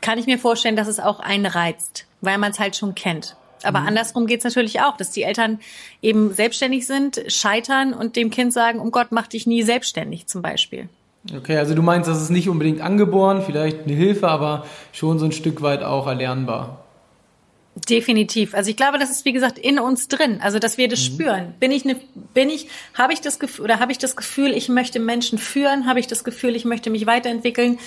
kann 0.00 0.16
ich 0.16 0.26
mir 0.26 0.38
vorstellen, 0.38 0.76
dass 0.76 0.86
es 0.86 1.00
auch 1.00 1.18
einen 1.18 1.46
reizt, 1.46 2.06
weil 2.20 2.38
man 2.38 2.52
es 2.52 2.60
halt 2.60 2.76
schon 2.76 2.94
kennt. 2.94 3.34
Aber 3.64 3.80
mhm. 3.80 3.88
andersrum 3.88 4.28
geht's 4.28 4.44
natürlich 4.44 4.80
auch, 4.80 4.96
dass 4.96 5.10
die 5.10 5.24
Eltern 5.24 5.58
eben 6.02 6.32
selbstständig 6.32 6.86
sind, 6.86 7.20
scheitern 7.26 7.94
und 7.94 8.14
dem 8.14 8.30
Kind 8.30 8.52
sagen, 8.52 8.78
um 8.78 8.92
Gott, 8.92 9.08
mach 9.10 9.26
dich 9.26 9.44
nie 9.44 9.64
selbstständig 9.64 10.28
zum 10.28 10.40
Beispiel. 10.40 10.88
Okay, 11.34 11.58
also 11.58 11.74
du 11.74 11.82
meinst, 11.82 12.08
das 12.08 12.22
ist 12.22 12.30
nicht 12.30 12.48
unbedingt 12.48 12.80
angeboren, 12.80 13.42
vielleicht 13.44 13.84
eine 13.84 13.92
Hilfe, 13.92 14.28
aber 14.28 14.64
schon 14.92 15.18
so 15.18 15.26
ein 15.26 15.32
Stück 15.32 15.62
weit 15.62 15.82
auch 15.82 16.06
erlernbar. 16.06 16.84
Definitiv. 17.88 18.54
Also 18.54 18.70
ich 18.70 18.76
glaube, 18.76 18.98
das 18.98 19.10
ist 19.10 19.24
wie 19.24 19.32
gesagt 19.32 19.58
in 19.58 19.78
uns 19.78 20.08
drin. 20.08 20.40
Also 20.42 20.58
dass 20.58 20.78
wir 20.78 20.88
das 20.88 21.00
mhm. 21.00 21.14
spüren. 21.14 21.54
Bin 21.60 21.70
ich 21.70 21.84
eine, 21.84 21.96
bin 22.34 22.50
ich, 22.50 22.68
habe 22.94 23.12
ich 23.12 23.20
das 23.20 23.38
Gefühl 23.38 23.64
oder 23.64 23.78
habe 23.78 23.92
ich 23.92 23.98
das 23.98 24.16
Gefühl, 24.16 24.50
ich 24.50 24.68
möchte 24.68 24.98
Menschen 24.98 25.38
führen? 25.38 25.86
Habe 25.86 26.00
ich 26.00 26.06
das 26.06 26.24
Gefühl, 26.24 26.56
ich 26.56 26.64
möchte 26.64 26.90
mich 26.90 27.06
weiterentwickeln? 27.06 27.78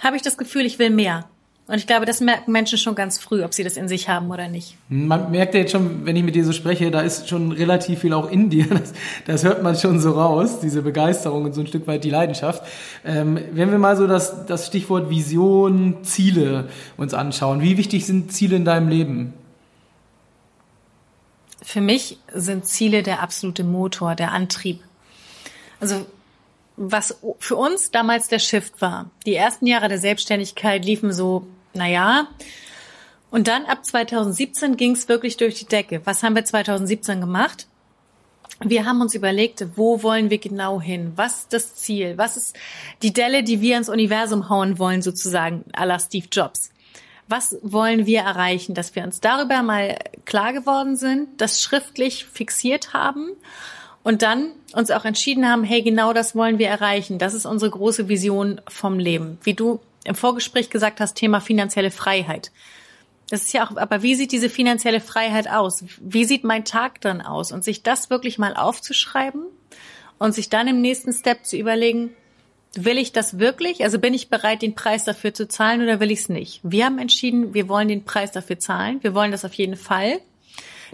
Habe 0.00 0.16
ich 0.16 0.22
das 0.22 0.36
Gefühl, 0.36 0.66
ich 0.66 0.78
will 0.78 0.90
mehr? 0.90 1.28
Und 1.70 1.78
ich 1.78 1.86
glaube, 1.86 2.04
das 2.04 2.20
merken 2.20 2.50
Menschen 2.50 2.78
schon 2.78 2.96
ganz 2.96 3.18
früh, 3.18 3.44
ob 3.44 3.54
sie 3.54 3.62
das 3.62 3.76
in 3.76 3.86
sich 3.86 4.08
haben 4.08 4.32
oder 4.32 4.48
nicht. 4.48 4.76
Man 4.88 5.30
merkt 5.30 5.54
ja 5.54 5.60
jetzt 5.60 5.70
schon, 5.70 6.04
wenn 6.04 6.16
ich 6.16 6.24
mit 6.24 6.34
dir 6.34 6.44
so 6.44 6.52
spreche, 6.52 6.90
da 6.90 7.00
ist 7.00 7.28
schon 7.28 7.52
relativ 7.52 8.00
viel 8.00 8.12
auch 8.12 8.28
in 8.28 8.50
dir. 8.50 8.66
Das, 8.80 8.92
das 9.26 9.44
hört 9.44 9.62
man 9.62 9.76
schon 9.76 10.00
so 10.00 10.12
raus, 10.12 10.58
diese 10.60 10.82
Begeisterung 10.82 11.44
und 11.44 11.52
so 11.52 11.60
ein 11.60 11.68
Stück 11.68 11.86
weit 11.86 12.02
die 12.02 12.10
Leidenschaft. 12.10 12.64
Ähm, 13.04 13.38
wenn 13.52 13.70
wir 13.70 13.78
mal 13.78 13.96
so 13.96 14.08
das, 14.08 14.46
das 14.46 14.66
Stichwort 14.66 15.10
Vision, 15.10 15.98
Ziele 16.02 16.68
uns 16.96 17.14
anschauen, 17.14 17.62
wie 17.62 17.76
wichtig 17.76 18.04
sind 18.04 18.32
Ziele 18.32 18.56
in 18.56 18.64
deinem 18.64 18.88
Leben? 18.88 19.34
Für 21.62 21.80
mich 21.80 22.18
sind 22.34 22.66
Ziele 22.66 23.04
der 23.04 23.22
absolute 23.22 23.62
Motor, 23.62 24.16
der 24.16 24.32
Antrieb. 24.32 24.80
Also 25.78 26.06
was 26.76 27.16
für 27.38 27.56
uns 27.56 27.92
damals 27.92 28.26
der 28.26 28.40
Shift 28.40 28.80
war. 28.80 29.10
Die 29.26 29.34
ersten 29.34 29.66
Jahre 29.66 29.88
der 29.88 29.98
Selbstständigkeit 29.98 30.84
liefen 30.84 31.12
so 31.12 31.46
naja. 31.74 32.28
Und 33.30 33.48
dann 33.48 33.64
ab 33.64 33.84
2017 33.84 34.76
ging 34.76 34.92
es 34.92 35.08
wirklich 35.08 35.36
durch 35.36 35.54
die 35.54 35.66
Decke. 35.66 36.00
Was 36.04 36.22
haben 36.22 36.34
wir 36.34 36.44
2017 36.44 37.20
gemacht? 37.20 37.66
Wir 38.62 38.84
haben 38.84 39.00
uns 39.00 39.14
überlegt, 39.14 39.64
wo 39.76 40.02
wollen 40.02 40.28
wir 40.28 40.38
genau 40.38 40.80
hin? 40.80 41.12
Was 41.16 41.38
ist 41.38 41.52
das 41.52 41.76
Ziel? 41.76 42.18
Was 42.18 42.36
ist 42.36 42.56
die 43.02 43.12
Delle, 43.12 43.42
die 43.42 43.60
wir 43.60 43.76
ins 43.76 43.88
Universum 43.88 44.50
hauen 44.50 44.78
wollen, 44.78 45.00
sozusagen, 45.00 45.64
à 45.72 45.86
la 45.86 45.98
Steve 45.98 46.26
Jobs? 46.30 46.70
Was 47.26 47.56
wollen 47.62 48.04
wir 48.04 48.20
erreichen? 48.20 48.74
Dass 48.74 48.94
wir 48.94 49.04
uns 49.04 49.20
darüber 49.20 49.62
mal 49.62 49.96
klar 50.24 50.52
geworden 50.52 50.96
sind, 50.96 51.40
das 51.40 51.62
schriftlich 51.62 52.26
fixiert 52.26 52.92
haben 52.92 53.30
und 54.02 54.22
dann 54.22 54.50
uns 54.72 54.90
auch 54.90 55.04
entschieden 55.04 55.48
haben, 55.48 55.64
hey, 55.64 55.82
genau 55.82 56.12
das 56.12 56.34
wollen 56.34 56.58
wir 56.58 56.68
erreichen. 56.68 57.18
Das 57.18 57.32
ist 57.32 57.46
unsere 57.46 57.70
große 57.70 58.08
Vision 58.08 58.60
vom 58.68 58.98
Leben. 58.98 59.38
Wie 59.42 59.54
du 59.54 59.80
im 60.04 60.14
Vorgespräch 60.14 60.70
gesagt 60.70 61.00
hast, 61.00 61.14
Thema 61.14 61.40
finanzielle 61.40 61.90
Freiheit. 61.90 62.50
Das 63.28 63.42
ist 63.42 63.52
ja 63.52 63.64
auch, 63.64 63.76
aber 63.76 64.02
wie 64.02 64.16
sieht 64.16 64.32
diese 64.32 64.50
finanzielle 64.50 65.00
Freiheit 65.00 65.48
aus? 65.48 65.84
Wie 66.00 66.24
sieht 66.24 66.42
mein 66.42 66.64
Tag 66.64 67.00
dann 67.00 67.20
aus? 67.20 67.52
Und 67.52 67.62
sich 67.62 67.82
das 67.82 68.10
wirklich 68.10 68.38
mal 68.38 68.56
aufzuschreiben 68.56 69.44
und 70.18 70.34
sich 70.34 70.48
dann 70.48 70.66
im 70.66 70.80
nächsten 70.80 71.12
Step 71.12 71.46
zu 71.46 71.56
überlegen, 71.56 72.10
will 72.74 72.98
ich 72.98 73.12
das 73.12 73.38
wirklich? 73.38 73.84
Also 73.84 73.98
bin 73.98 74.14
ich 74.14 74.30
bereit, 74.30 74.62
den 74.62 74.74
Preis 74.74 75.04
dafür 75.04 75.32
zu 75.32 75.48
zahlen 75.48 75.82
oder 75.82 76.00
will 76.00 76.10
ich 76.10 76.20
es 76.20 76.28
nicht? 76.28 76.60
Wir 76.62 76.86
haben 76.86 76.98
entschieden, 76.98 77.54
wir 77.54 77.68
wollen 77.68 77.88
den 77.88 78.04
Preis 78.04 78.32
dafür 78.32 78.58
zahlen. 78.58 78.98
Wir 79.02 79.14
wollen 79.14 79.30
das 79.30 79.44
auf 79.44 79.54
jeden 79.54 79.76
Fall. 79.76 80.20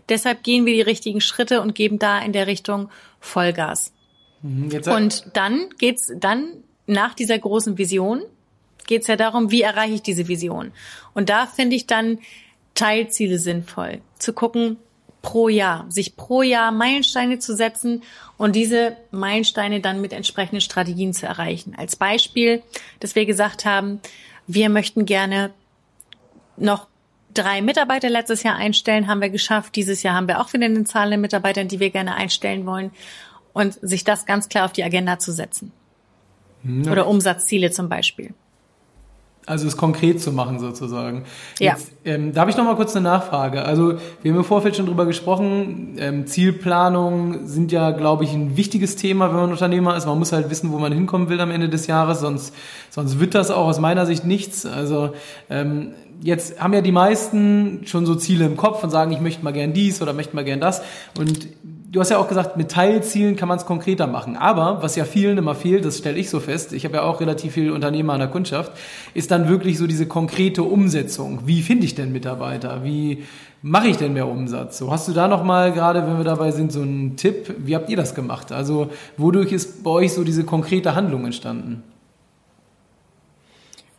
Deshalb 0.08 0.42
gehen 0.42 0.66
wir 0.66 0.74
die 0.74 0.82
richtigen 0.82 1.22
Schritte 1.22 1.62
und 1.62 1.74
geben 1.74 1.98
da 1.98 2.18
in 2.20 2.32
der 2.32 2.46
Richtung 2.46 2.90
Vollgas. 3.18 3.92
Mhm, 4.42 4.70
und 4.86 5.30
dann 5.32 5.70
geht's 5.78 6.12
dann 6.18 6.64
nach 6.86 7.14
dieser 7.14 7.38
großen 7.38 7.78
Vision 7.78 8.22
geht's 8.86 9.06
ja 9.06 9.16
darum, 9.16 9.50
wie 9.50 9.62
erreiche 9.62 9.94
ich 9.94 10.02
diese 10.02 10.28
Vision? 10.28 10.72
Und 11.14 11.28
da 11.28 11.46
finde 11.46 11.76
ich 11.76 11.86
dann 11.86 12.18
Teilziele 12.74 13.38
sinnvoll. 13.38 14.00
Zu 14.18 14.32
gucken, 14.32 14.78
pro 15.22 15.48
Jahr, 15.48 15.86
sich 15.88 16.14
pro 16.16 16.42
Jahr 16.42 16.70
Meilensteine 16.70 17.40
zu 17.40 17.56
setzen 17.56 18.04
und 18.36 18.54
diese 18.54 18.96
Meilensteine 19.10 19.80
dann 19.80 20.00
mit 20.00 20.12
entsprechenden 20.12 20.60
Strategien 20.60 21.12
zu 21.12 21.26
erreichen. 21.26 21.74
Als 21.76 21.96
Beispiel, 21.96 22.62
dass 23.00 23.16
wir 23.16 23.26
gesagt 23.26 23.64
haben, 23.64 24.00
wir 24.46 24.68
möchten 24.68 25.04
gerne 25.04 25.50
noch 26.56 26.86
drei 27.34 27.60
Mitarbeiter 27.60 28.08
letztes 28.08 28.44
Jahr 28.44 28.54
einstellen, 28.54 29.08
haben 29.08 29.20
wir 29.20 29.30
geschafft. 29.30 29.74
Dieses 29.74 30.04
Jahr 30.04 30.14
haben 30.14 30.28
wir 30.28 30.40
auch 30.40 30.52
wieder 30.52 30.66
eine 30.66 30.84
Zahl 30.84 31.12
an 31.12 31.20
Mitarbeitern, 31.20 31.66
die 31.66 31.80
wir 31.80 31.90
gerne 31.90 32.14
einstellen 32.14 32.64
wollen 32.64 32.92
und 33.52 33.78
sich 33.82 34.04
das 34.04 34.26
ganz 34.26 34.48
klar 34.48 34.64
auf 34.64 34.72
die 34.72 34.84
Agenda 34.84 35.18
zu 35.18 35.32
setzen. 35.32 35.72
Ja. 36.62 36.92
Oder 36.92 37.08
Umsatzziele 37.08 37.70
zum 37.70 37.88
Beispiel. 37.88 38.32
Also 39.46 39.68
es 39.68 39.76
konkret 39.76 40.20
zu 40.20 40.32
machen 40.32 40.58
sozusagen. 40.58 41.22
Ja. 41.60 41.72
Jetzt, 41.72 41.92
ähm, 42.04 42.34
da 42.34 42.40
habe 42.40 42.50
ich 42.50 42.56
noch 42.56 42.64
mal 42.64 42.74
kurz 42.74 42.96
eine 42.96 43.04
Nachfrage. 43.04 43.64
Also 43.64 43.94
wir 44.22 44.32
haben 44.32 44.38
im 44.38 44.44
Vorfeld 44.44 44.76
schon 44.76 44.86
drüber 44.86 45.06
gesprochen. 45.06 45.96
Ähm, 45.98 46.26
Zielplanung 46.26 47.46
sind 47.46 47.70
ja, 47.70 47.92
glaube 47.92 48.24
ich, 48.24 48.32
ein 48.32 48.56
wichtiges 48.56 48.96
Thema, 48.96 49.28
wenn 49.28 49.36
man 49.36 49.50
Unternehmer 49.52 49.96
ist. 49.96 50.04
Man 50.04 50.18
muss 50.18 50.32
halt 50.32 50.50
wissen, 50.50 50.72
wo 50.72 50.78
man 50.78 50.92
hinkommen 50.92 51.28
will 51.28 51.40
am 51.40 51.52
Ende 51.52 51.68
des 51.68 51.86
Jahres, 51.86 52.20
sonst 52.20 52.52
sonst 52.90 53.20
wird 53.20 53.34
das 53.34 53.50
auch 53.50 53.66
aus 53.66 53.78
meiner 53.78 54.06
Sicht 54.06 54.24
nichts. 54.24 54.64
Also 54.66 55.10
ähm, 55.50 55.92
jetzt 56.22 56.60
haben 56.60 56.72
ja 56.72 56.80
die 56.80 56.92
meisten 56.92 57.82
schon 57.84 58.06
so 58.06 58.14
Ziele 58.14 58.46
im 58.46 58.56
Kopf 58.56 58.82
und 58.82 58.90
sagen, 58.90 59.12
ich 59.12 59.20
möchte 59.20 59.44
mal 59.44 59.52
gern 59.52 59.74
dies 59.74 60.00
oder 60.00 60.12
möchte 60.12 60.34
mal 60.34 60.44
gern 60.44 60.60
das. 60.60 60.82
Und 61.18 61.46
du 61.90 62.00
hast 62.00 62.10
ja 62.10 62.18
auch 62.18 62.28
gesagt, 62.28 62.56
mit 62.56 62.70
Teilzielen 62.70 63.36
kann 63.36 63.48
man 63.48 63.58
es 63.58 63.66
konkreter 63.66 64.06
machen. 64.06 64.36
Aber 64.36 64.82
was 64.82 64.96
ja 64.96 65.04
vielen 65.04 65.38
immer 65.38 65.54
fehlt, 65.54 65.84
das 65.84 65.98
stelle 65.98 66.18
ich 66.18 66.30
so 66.30 66.40
fest, 66.40 66.72
ich 66.72 66.84
habe 66.84 66.96
ja 66.96 67.02
auch 67.02 67.20
relativ 67.20 67.52
viele 67.52 67.72
Unternehmer 67.72 68.14
an 68.14 68.20
der 68.20 68.28
Kundschaft, 68.28 68.72
ist 69.14 69.30
dann 69.30 69.48
wirklich 69.48 69.78
so 69.78 69.86
diese 69.86 70.06
konkrete 70.06 70.62
Umsetzung. 70.62 71.40
Wie 71.46 71.62
finde 71.62 71.84
ich 71.84 71.94
denn 71.94 72.12
Mitarbeiter? 72.12 72.84
Wie 72.84 73.24
mache 73.62 73.88
ich 73.88 73.96
denn 73.96 74.12
mehr 74.12 74.28
Umsatz? 74.28 74.78
So 74.78 74.90
hast 74.90 75.08
du 75.08 75.12
da 75.12 75.28
noch 75.28 75.44
mal 75.44 75.72
gerade, 75.72 76.06
wenn 76.06 76.18
wir 76.18 76.24
dabei 76.24 76.50
sind, 76.50 76.72
so 76.72 76.82
einen 76.82 77.16
Tipp? 77.16 77.54
Wie 77.58 77.74
habt 77.74 77.88
ihr 77.88 77.96
das 77.96 78.14
gemacht? 78.14 78.52
Also 78.52 78.90
wodurch 79.16 79.52
ist 79.52 79.82
bei 79.82 79.90
euch 79.90 80.12
so 80.12 80.24
diese 80.24 80.44
konkrete 80.44 80.94
Handlung 80.94 81.24
entstanden? 81.24 81.82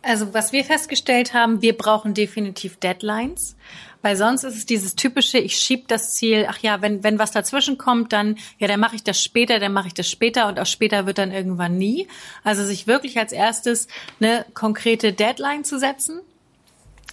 Also 0.08 0.32
was 0.32 0.52
wir 0.52 0.64
festgestellt 0.64 1.34
haben, 1.34 1.60
wir 1.60 1.76
brauchen 1.76 2.14
definitiv 2.14 2.78
Deadlines. 2.78 3.56
Weil 4.00 4.16
sonst 4.16 4.44
ist 4.44 4.56
es 4.56 4.64
dieses 4.64 4.94
typische, 4.94 5.38
ich 5.38 5.56
schieb 5.56 5.88
das 5.88 6.14
Ziel, 6.14 6.46
ach 6.48 6.58
ja, 6.60 6.80
wenn, 6.80 7.02
wenn 7.02 7.18
was 7.18 7.32
dazwischen 7.32 7.78
kommt, 7.78 8.12
dann, 8.12 8.38
ja, 8.58 8.68
dann 8.68 8.80
mache 8.80 8.94
ich 8.96 9.02
das 9.02 9.22
später, 9.22 9.58
dann 9.58 9.72
mache 9.72 9.88
ich 9.88 9.94
das 9.94 10.08
später 10.08 10.46
und 10.46 10.58
auch 10.60 10.66
später 10.66 11.04
wird 11.04 11.18
dann 11.18 11.32
irgendwann 11.32 11.76
nie. 11.76 12.06
Also 12.42 12.64
sich 12.64 12.86
wirklich 12.86 13.18
als 13.18 13.32
erstes 13.32 13.88
eine 14.18 14.46
konkrete 14.54 15.12
Deadline 15.12 15.64
zu 15.64 15.78
setzen, 15.78 16.20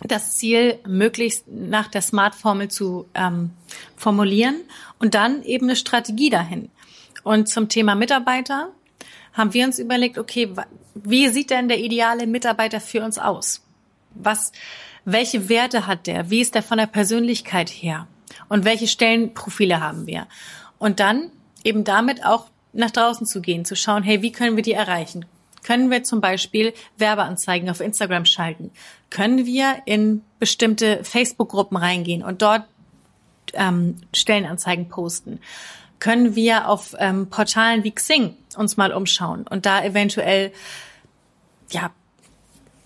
das 0.01 0.37
Ziel 0.37 0.79
möglichst 0.87 1.47
nach 1.47 1.87
der 1.87 2.01
Smart-Formel 2.01 2.69
zu 2.69 3.09
ähm, 3.13 3.49
formulieren 3.97 4.61
und 4.99 5.15
dann 5.15 5.43
eben 5.43 5.65
eine 5.65 5.75
Strategie 5.75 6.29
dahin. 6.29 6.69
Und 7.23 7.49
zum 7.49 7.67
Thema 7.67 7.95
Mitarbeiter 7.95 8.69
haben 9.33 9.53
wir 9.53 9.65
uns 9.65 9.79
überlegt, 9.79 10.17
okay, 10.17 10.51
wie 10.95 11.27
sieht 11.29 11.49
denn 11.49 11.67
der 11.67 11.79
ideale 11.79 12.25
Mitarbeiter 12.25 12.79
für 12.79 13.03
uns 13.03 13.19
aus? 13.19 13.61
Was, 14.15 14.51
welche 15.03 15.49
Werte 15.49 15.87
hat 15.87 16.07
der? 16.07 16.29
Wie 16.29 16.41
ist 16.41 16.55
der 16.55 16.63
von 16.63 16.77
der 16.77 16.87
Persönlichkeit 16.87 17.69
her? 17.69 18.07
Und 18.49 18.65
welche 18.65 18.87
Stellenprofile 18.87 19.81
haben 19.81 20.07
wir? 20.07 20.27
Und 20.79 20.99
dann 20.99 21.31
eben 21.63 21.83
damit 21.83 22.25
auch 22.25 22.47
nach 22.73 22.91
draußen 22.91 23.25
zu 23.25 23.41
gehen, 23.41 23.65
zu 23.65 23.75
schauen, 23.75 24.03
hey, 24.03 24.21
wie 24.21 24.31
können 24.31 24.55
wir 24.55 24.63
die 24.63 24.73
erreichen? 24.73 25.25
Können 25.63 25.89
wir 25.89 26.03
zum 26.03 26.21
Beispiel 26.21 26.73
Werbeanzeigen 26.97 27.69
auf 27.69 27.81
Instagram 27.81 28.25
schalten? 28.25 28.71
Können 29.09 29.45
wir 29.45 29.81
in 29.85 30.21
bestimmte 30.39 31.03
Facebook-Gruppen 31.03 31.77
reingehen 31.77 32.23
und 32.23 32.41
dort 32.41 32.65
ähm, 33.53 33.97
Stellenanzeigen 34.13 34.89
posten? 34.89 35.39
Können 35.99 36.35
wir 36.35 36.67
auf 36.67 36.95
ähm, 36.99 37.29
Portalen 37.29 37.83
wie 37.83 37.91
Xing 37.91 38.35
uns 38.57 38.77
mal 38.77 38.93
umschauen 38.93 39.45
und 39.47 39.65
da 39.65 39.83
eventuell 39.83 40.51
ja 41.69 41.91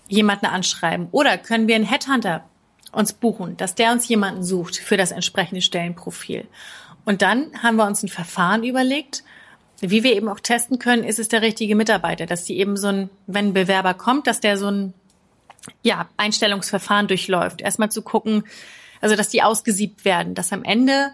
jemanden 0.08 0.46
anschreiben? 0.46 1.08
Oder 1.12 1.38
können 1.38 1.68
wir 1.68 1.76
einen 1.76 1.84
Headhunter 1.84 2.44
uns 2.92 3.12
buchen, 3.12 3.56
dass 3.56 3.74
der 3.74 3.92
uns 3.92 4.08
jemanden 4.08 4.42
sucht 4.42 4.76
für 4.76 4.96
das 4.96 5.12
entsprechende 5.12 5.62
Stellenprofil? 5.62 6.46
Und 7.04 7.22
dann 7.22 7.62
haben 7.62 7.76
wir 7.76 7.86
uns 7.86 8.02
ein 8.02 8.08
Verfahren 8.08 8.64
überlegt, 8.64 9.24
wie 9.80 10.02
wir 10.02 10.14
eben 10.14 10.28
auch 10.28 10.40
testen 10.40 10.78
können, 10.78 11.04
ist 11.04 11.18
es 11.18 11.28
der 11.28 11.42
richtige 11.42 11.74
Mitarbeiter, 11.74 12.26
dass 12.26 12.44
die 12.44 12.58
eben 12.58 12.76
so 12.76 12.88
ein, 12.88 13.10
wenn 13.26 13.48
ein 13.48 13.54
Bewerber 13.54 13.94
kommt, 13.94 14.26
dass 14.26 14.40
der 14.40 14.58
so 14.58 14.70
ein 14.70 14.94
ja, 15.82 16.08
Einstellungsverfahren 16.16 17.08
durchläuft. 17.08 17.62
Erstmal 17.62 17.90
zu 17.90 18.02
gucken, 18.02 18.44
also 19.00 19.16
dass 19.16 19.28
die 19.28 19.42
ausgesiebt 19.42 20.04
werden, 20.04 20.34
dass 20.34 20.52
am 20.52 20.64
Ende 20.64 21.10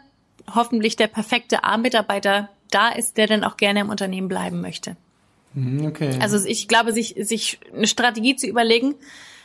hoffentlich 0.54 0.96
der 0.96 1.08
perfekte 1.08 1.64
A-Mitarbeiter 1.64 2.48
da 2.70 2.88
ist, 2.88 3.16
der 3.16 3.26
dann 3.26 3.44
auch 3.44 3.56
gerne 3.56 3.80
im 3.80 3.90
Unternehmen 3.90 4.28
bleiben 4.28 4.60
möchte. 4.60 4.96
Mhm, 5.54 5.86
okay. 5.86 6.16
Also 6.20 6.44
ich 6.44 6.68
glaube, 6.68 6.92
sich, 6.92 7.14
sich 7.18 7.58
eine 7.74 7.86
Strategie 7.86 8.36
zu 8.36 8.46
überlegen, 8.46 8.94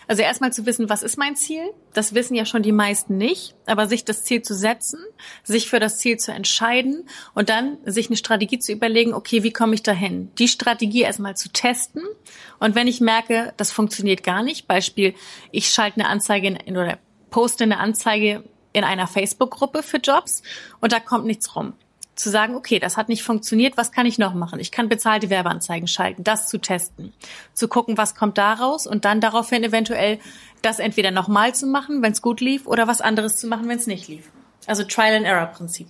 also 0.07 0.23
erstmal 0.23 0.51
zu 0.51 0.65
wissen, 0.65 0.89
was 0.89 1.03
ist 1.03 1.17
mein 1.17 1.37
Ziel? 1.37 1.61
Das 1.93 2.13
wissen 2.13 2.35
ja 2.35 2.45
schon 2.45 2.63
die 2.63 2.73
meisten 2.73 3.15
nicht, 3.15 3.55
aber 3.65 3.87
sich 3.87 4.03
das 4.03 4.23
Ziel 4.23 4.41
zu 4.41 4.53
setzen, 4.53 4.99
sich 5.43 5.69
für 5.69 5.79
das 5.79 5.99
Ziel 5.99 6.17
zu 6.17 6.33
entscheiden 6.33 7.07
und 7.33 7.47
dann 7.47 7.77
sich 7.85 8.07
eine 8.07 8.17
Strategie 8.17 8.59
zu 8.59 8.73
überlegen, 8.73 9.13
okay, 9.13 9.43
wie 9.43 9.53
komme 9.53 9.73
ich 9.73 9.83
dahin? 9.83 10.29
Die 10.37 10.49
Strategie 10.49 11.03
erstmal 11.03 11.37
zu 11.37 11.49
testen 11.49 12.03
und 12.59 12.75
wenn 12.75 12.87
ich 12.87 12.99
merke, 12.99 13.53
das 13.55 13.71
funktioniert 13.71 14.21
gar 14.21 14.43
nicht, 14.43 14.67
Beispiel, 14.67 15.13
ich 15.51 15.69
schalte 15.69 16.01
eine 16.01 16.09
Anzeige 16.09 16.57
in, 16.65 16.75
oder 16.75 16.97
poste 17.29 17.63
eine 17.63 17.77
Anzeige 17.77 18.43
in 18.73 18.83
einer 18.83 19.07
Facebook-Gruppe 19.07 19.83
für 19.83 19.97
Jobs 19.97 20.43
und 20.79 20.91
da 20.91 20.99
kommt 20.99 21.25
nichts 21.25 21.55
rum 21.55 21.73
zu 22.15 22.29
sagen, 22.29 22.55
okay, 22.55 22.79
das 22.79 22.97
hat 22.97 23.09
nicht 23.09 23.23
funktioniert, 23.23 23.77
was 23.77 23.91
kann 23.91 24.05
ich 24.05 24.17
noch 24.17 24.33
machen? 24.33 24.59
Ich 24.59 24.71
kann 24.71 24.89
bezahlte 24.89 25.29
Werbeanzeigen 25.29 25.87
schalten, 25.87 26.23
das 26.23 26.47
zu 26.47 26.59
testen, 26.59 27.13
zu 27.53 27.67
gucken, 27.67 27.97
was 27.97 28.15
kommt 28.15 28.37
daraus 28.37 28.85
und 28.85 29.05
dann 29.05 29.21
daraufhin 29.21 29.63
eventuell 29.63 30.19
das 30.61 30.79
entweder 30.79 31.11
nochmal 31.11 31.55
zu 31.55 31.65
machen, 31.65 32.01
wenn 32.03 32.11
es 32.11 32.21
gut 32.21 32.39
lief, 32.39 32.67
oder 32.67 32.87
was 32.87 33.01
anderes 33.01 33.37
zu 33.37 33.47
machen, 33.47 33.67
wenn 33.67 33.79
es 33.79 33.87
nicht 33.87 34.07
lief. 34.07 34.29
Also 34.67 34.83
Trial 34.83 35.15
and 35.15 35.25
Error 35.25 35.47
Prinzip. 35.47 35.87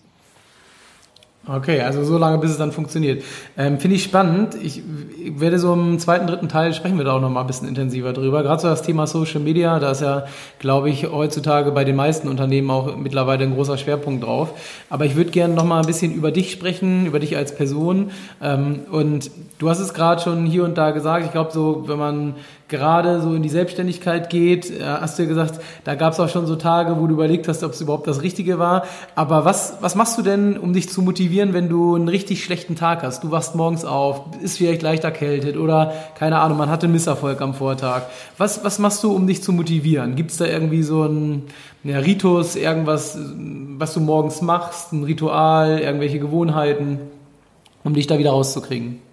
Okay, 1.47 1.81
also 1.81 2.03
so 2.03 2.19
lange, 2.19 2.37
bis 2.37 2.51
es 2.51 2.57
dann 2.59 2.71
funktioniert. 2.71 3.23
Ähm, 3.57 3.79
Finde 3.79 3.95
ich 3.95 4.03
spannend. 4.03 4.53
Ich, 4.61 4.83
ich 5.19 5.39
werde 5.39 5.57
so 5.57 5.73
im 5.73 5.97
zweiten, 5.97 6.27
dritten 6.27 6.49
Teil 6.49 6.71
sprechen 6.75 6.99
wir 6.99 7.05
da 7.05 7.13
auch 7.13 7.19
noch 7.19 7.31
mal 7.31 7.41
ein 7.41 7.47
bisschen 7.47 7.67
intensiver 7.67 8.13
drüber. 8.13 8.43
Gerade 8.43 8.61
so 8.61 8.67
das 8.67 8.83
Thema 8.83 9.07
Social 9.07 9.39
Media, 9.39 9.79
da 9.79 9.89
ist 9.89 10.01
ja, 10.01 10.25
glaube 10.59 10.91
ich, 10.91 11.09
heutzutage 11.09 11.71
bei 11.71 11.83
den 11.83 11.95
meisten 11.95 12.27
Unternehmen 12.27 12.69
auch 12.69 12.95
mittlerweile 12.95 13.43
ein 13.43 13.55
großer 13.55 13.79
Schwerpunkt 13.79 14.23
drauf. 14.23 14.53
Aber 14.91 15.05
ich 15.05 15.15
würde 15.15 15.31
gerne 15.31 15.55
noch 15.55 15.65
mal 15.65 15.79
ein 15.79 15.87
bisschen 15.87 16.13
über 16.13 16.29
dich 16.29 16.51
sprechen, 16.51 17.07
über 17.07 17.19
dich 17.19 17.35
als 17.35 17.55
Person. 17.55 18.11
Ähm, 18.39 18.81
und 18.91 19.31
du 19.57 19.67
hast 19.67 19.79
es 19.79 19.95
gerade 19.95 20.21
schon 20.21 20.45
hier 20.45 20.63
und 20.63 20.77
da 20.77 20.91
gesagt. 20.91 21.25
Ich 21.25 21.31
glaube, 21.31 21.51
so, 21.51 21.87
wenn 21.87 21.97
man 21.97 22.35
gerade 22.71 23.21
so 23.21 23.35
in 23.35 23.43
die 23.43 23.49
Selbstständigkeit 23.49 24.31
geht, 24.31 24.71
äh, 24.71 24.83
hast 24.83 25.19
du 25.19 25.23
ja 25.23 25.29
gesagt, 25.29 25.59
da 25.83 25.93
gab 25.93 26.13
es 26.13 26.19
auch 26.19 26.29
schon 26.29 26.47
so 26.47 26.55
Tage, 26.55 26.99
wo 26.99 27.05
du 27.05 27.13
überlegt 27.13 27.47
hast, 27.47 27.63
ob 27.63 27.73
es 27.73 27.81
überhaupt 27.81 28.07
das 28.07 28.23
Richtige 28.23 28.57
war. 28.57 28.85
Aber 29.13 29.45
was, 29.45 29.77
was 29.81 29.93
machst 29.93 30.17
du 30.17 30.23
denn, 30.23 30.57
um 30.57 30.73
dich 30.73 30.89
zu 30.89 31.03
motivieren, 31.03 31.53
wenn 31.53 31.69
du 31.69 31.95
einen 31.95 32.07
richtig 32.07 32.43
schlechten 32.43 32.75
Tag 32.75 33.03
hast? 33.03 33.23
Du 33.23 33.29
wachst 33.29 33.53
morgens 33.53 33.85
auf, 33.85 34.23
ist 34.41 34.57
vielleicht 34.57 34.81
leicht 34.81 35.03
erkältet 35.03 35.57
oder 35.57 35.93
keine 36.17 36.39
Ahnung, 36.39 36.57
man 36.57 36.71
hatte 36.71 36.87
einen 36.87 36.93
Misserfolg 36.93 37.41
am 37.41 37.53
Vortag. 37.53 38.03
Was, 38.39 38.63
was 38.63 38.79
machst 38.79 39.03
du, 39.03 39.11
um 39.11 39.27
dich 39.27 39.43
zu 39.43 39.51
motivieren? 39.51 40.15
Gibt 40.15 40.31
es 40.31 40.37
da 40.37 40.45
irgendwie 40.45 40.81
so 40.81 41.03
ein 41.03 41.43
ja, 41.83 41.99
Ritus, 41.99 42.55
irgendwas, 42.55 43.19
was 43.77 43.93
du 43.93 43.99
morgens 43.99 44.41
machst, 44.41 44.93
ein 44.93 45.03
Ritual, 45.03 45.79
irgendwelche 45.79 46.19
Gewohnheiten, 46.19 46.99
um 47.83 47.93
dich 47.93 48.07
da 48.07 48.17
wieder 48.17 48.31
rauszukriegen? 48.31 49.10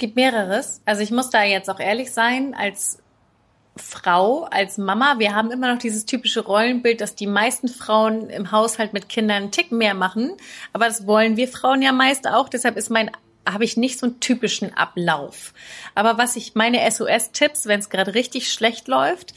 Gibt 0.00 0.16
mehreres. 0.16 0.82
Also 0.84 1.02
ich 1.02 1.12
muss 1.12 1.30
da 1.30 1.44
jetzt 1.44 1.70
auch 1.70 1.78
ehrlich 1.78 2.10
sein, 2.10 2.54
als 2.54 2.98
Frau, 3.76 4.44
als 4.44 4.78
Mama, 4.78 5.18
wir 5.18 5.34
haben 5.34 5.52
immer 5.52 5.72
noch 5.72 5.78
dieses 5.78 6.04
typische 6.04 6.40
Rollenbild, 6.40 7.00
dass 7.00 7.14
die 7.14 7.28
meisten 7.28 7.68
Frauen 7.68 8.28
im 8.28 8.50
Haushalt 8.50 8.92
mit 8.92 9.08
Kindern 9.08 9.44
einen 9.44 9.50
Tick 9.52 9.70
mehr 9.70 9.94
machen. 9.94 10.32
Aber 10.72 10.86
das 10.86 11.06
wollen 11.06 11.36
wir 11.36 11.46
Frauen 11.46 11.82
ja 11.82 11.92
meist 11.92 12.26
auch. 12.26 12.48
Deshalb 12.48 12.76
ist 12.76 12.90
mein 12.90 13.10
habe 13.48 13.64
ich 13.64 13.76
nicht 13.76 13.98
so 13.98 14.06
einen 14.06 14.20
typischen 14.20 14.74
Ablauf. 14.74 15.54
Aber 15.94 16.18
was 16.18 16.36
ich 16.36 16.54
meine 16.54 16.88
SOS-Tipps, 16.88 17.66
wenn 17.66 17.80
es 17.80 17.88
gerade 17.88 18.14
richtig 18.14 18.52
schlecht 18.52 18.86
läuft, 18.86 19.34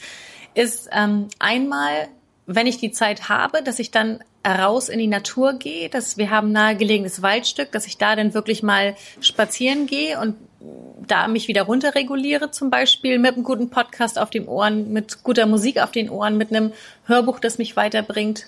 ist 0.54 0.88
ähm, 0.92 1.28
einmal, 1.38 2.08
wenn 2.46 2.66
ich 2.66 2.76
die 2.76 2.92
Zeit 2.92 3.28
habe, 3.30 3.62
dass 3.62 3.78
ich 3.78 3.90
dann 3.90 4.22
raus 4.46 4.88
in 4.88 4.98
die 4.98 5.06
Natur 5.06 5.54
gehe, 5.54 5.88
dass 5.88 6.18
wir 6.18 6.30
haben 6.30 6.52
nahegelegenes 6.52 7.22
Waldstück, 7.22 7.72
dass 7.72 7.86
ich 7.86 7.96
da 7.96 8.14
dann 8.14 8.34
wirklich 8.34 8.62
mal 8.62 8.94
spazieren 9.20 9.86
gehe 9.86 10.20
und 10.20 10.36
da 11.06 11.28
mich 11.28 11.48
wieder 11.48 11.62
runterreguliere, 11.62 12.50
zum 12.50 12.70
Beispiel 12.70 13.18
mit 13.18 13.34
einem 13.34 13.44
guten 13.44 13.70
Podcast 13.70 14.18
auf 14.18 14.30
den 14.30 14.48
Ohren, 14.48 14.92
mit 14.92 15.22
guter 15.22 15.46
Musik 15.46 15.82
auf 15.82 15.92
den 15.92 16.08
Ohren, 16.08 16.36
mit 16.36 16.50
einem 16.50 16.72
Hörbuch, 17.06 17.38
das 17.38 17.58
mich 17.58 17.76
weiterbringt. 17.76 18.46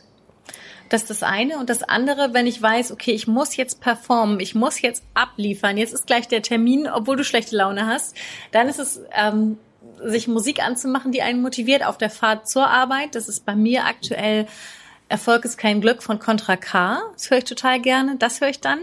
Das 0.89 1.03
ist 1.03 1.11
das 1.11 1.23
eine. 1.23 1.59
Und 1.59 1.69
das 1.69 1.83
andere, 1.83 2.33
wenn 2.33 2.47
ich 2.47 2.63
weiß, 2.63 2.93
okay, 2.93 3.11
ich 3.11 3.27
muss 3.27 3.57
jetzt 3.57 3.81
performen, 3.81 4.41
ich 4.41 4.55
muss 4.55 4.81
jetzt 4.81 5.03
abliefern, 5.15 5.77
jetzt 5.77 5.93
ist 5.93 6.07
gleich 6.07 6.29
der 6.29 6.43
Termin, 6.43 6.89
obwohl 6.89 7.17
du 7.17 7.25
schlechte 7.25 7.57
Laune 7.57 7.87
hast, 7.87 8.17
dann 8.53 8.69
ist 8.69 8.79
es, 8.79 9.01
ähm, 9.13 9.59
sich 10.05 10.29
Musik 10.29 10.63
anzumachen, 10.63 11.13
die 11.13 11.23
einen 11.23 11.43
motiviert 11.43 11.85
auf 11.85 11.99
der 11.99 12.11
Fahrt 12.11 12.49
zur 12.49 12.69
Arbeit. 12.69 13.15
Das 13.15 13.29
ist 13.29 13.45
bei 13.45 13.57
mir 13.57 13.85
aktuell 13.85 14.47
Erfolg 15.09 15.45
ist 15.45 15.57
kein 15.57 15.81
Glück 15.81 16.03
von 16.03 16.19
Contra 16.19 16.57
K. 16.57 17.01
Das 17.13 17.31
höre 17.31 17.39
ich 17.39 17.45
total 17.45 17.81
gerne. 17.81 18.17
Das 18.17 18.41
höre 18.41 18.49
ich 18.49 18.61
dann. 18.61 18.81